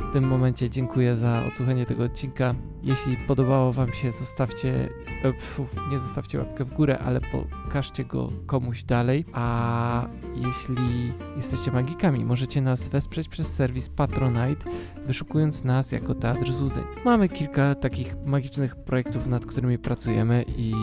[0.10, 2.56] W tym momencie dziękuję za odsłuchanie tego odcinka.
[2.84, 4.90] Jeśli podobało Wam się, zostawcie,
[5.24, 9.26] e, pfu, nie zostawcie łapkę w górę, ale pokażcie go komuś dalej.
[9.34, 14.70] A jeśli jesteście magikami, możecie nas wesprzeć przez serwis Patronite,
[15.06, 16.84] wyszukując nas jako Teatr Złudzeń.
[17.06, 20.74] Mamy kilka takich magicznych projektów, nad którymi pracujemy i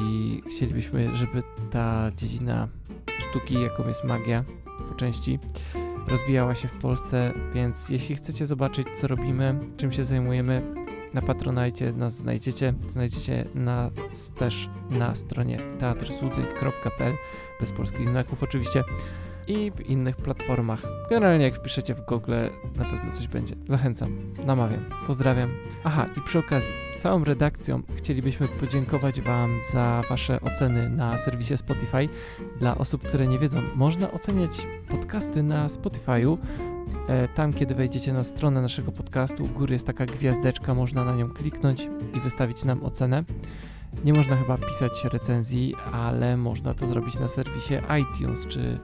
[0.50, 2.68] chcielibyśmy, żeby ta dziedzina
[3.30, 4.44] sztuki, jaką jest magia,
[4.88, 5.38] po części
[6.08, 10.62] rozwijała się w Polsce, więc jeśli chcecie zobaczyć, co robimy, czym się zajmujemy,
[11.14, 12.74] na Patronite nas znajdziecie.
[12.88, 17.14] Znajdziecie nas też na stronie teatrzzudzeń.pl
[17.60, 18.84] bez polskich znaków oczywiście
[19.46, 20.82] i w innych platformach.
[21.10, 22.32] Generalnie jak wpiszecie w Google,
[22.76, 23.54] na pewno coś będzie.
[23.68, 25.50] Zachęcam, namawiam, pozdrawiam.
[25.84, 32.08] Aha, i przy okazji, całą redakcją chcielibyśmy podziękować Wam za Wasze oceny na serwisie Spotify.
[32.58, 36.38] Dla osób, które nie wiedzą, można oceniać podcasty na Spotify'u.
[37.08, 41.16] E, Tam, kiedy wejdziecie na stronę naszego podcastu, u góry jest taka gwiazdeczka, można na
[41.16, 43.24] nią kliknąć i wystawić nam ocenę.
[44.04, 48.78] Nie można chyba pisać recenzji, ale można to zrobić na serwisie iTunes, czy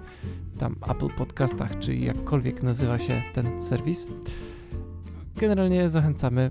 [0.59, 4.09] tam Apple Podcastach, czy jakkolwiek nazywa się ten serwis.
[5.36, 6.50] Generalnie zachęcamy.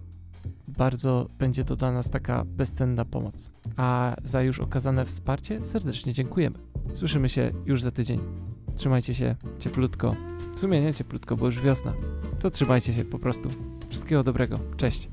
[0.67, 3.51] Bardzo będzie to dla nas taka bezcenna pomoc.
[3.77, 6.55] A za już okazane wsparcie serdecznie dziękujemy.
[6.93, 8.19] Słyszymy się już za tydzień.
[8.75, 10.15] Trzymajcie się cieplutko.
[10.55, 11.93] W sumie nie cieplutko, bo już wiosna.
[12.39, 13.49] To trzymajcie się po prostu.
[13.89, 14.59] Wszystkiego dobrego.
[14.77, 15.09] Cześć.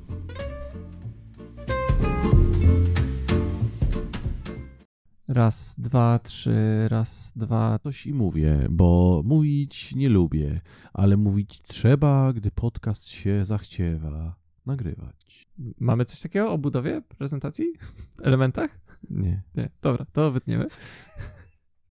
[5.28, 7.78] Raz, dwa, trzy, raz, dwa.
[7.78, 10.60] Coś i mówię, bo mówić nie lubię,
[10.92, 14.36] ale mówić trzeba, gdy podcast się zachciewa
[14.66, 15.48] nagrywać.
[15.80, 17.72] Mamy coś takiego o budowie prezentacji?
[18.22, 18.80] Elementach?
[19.10, 19.42] Nie.
[19.54, 19.70] Nie.
[19.82, 20.66] Dobra, to wytniemy.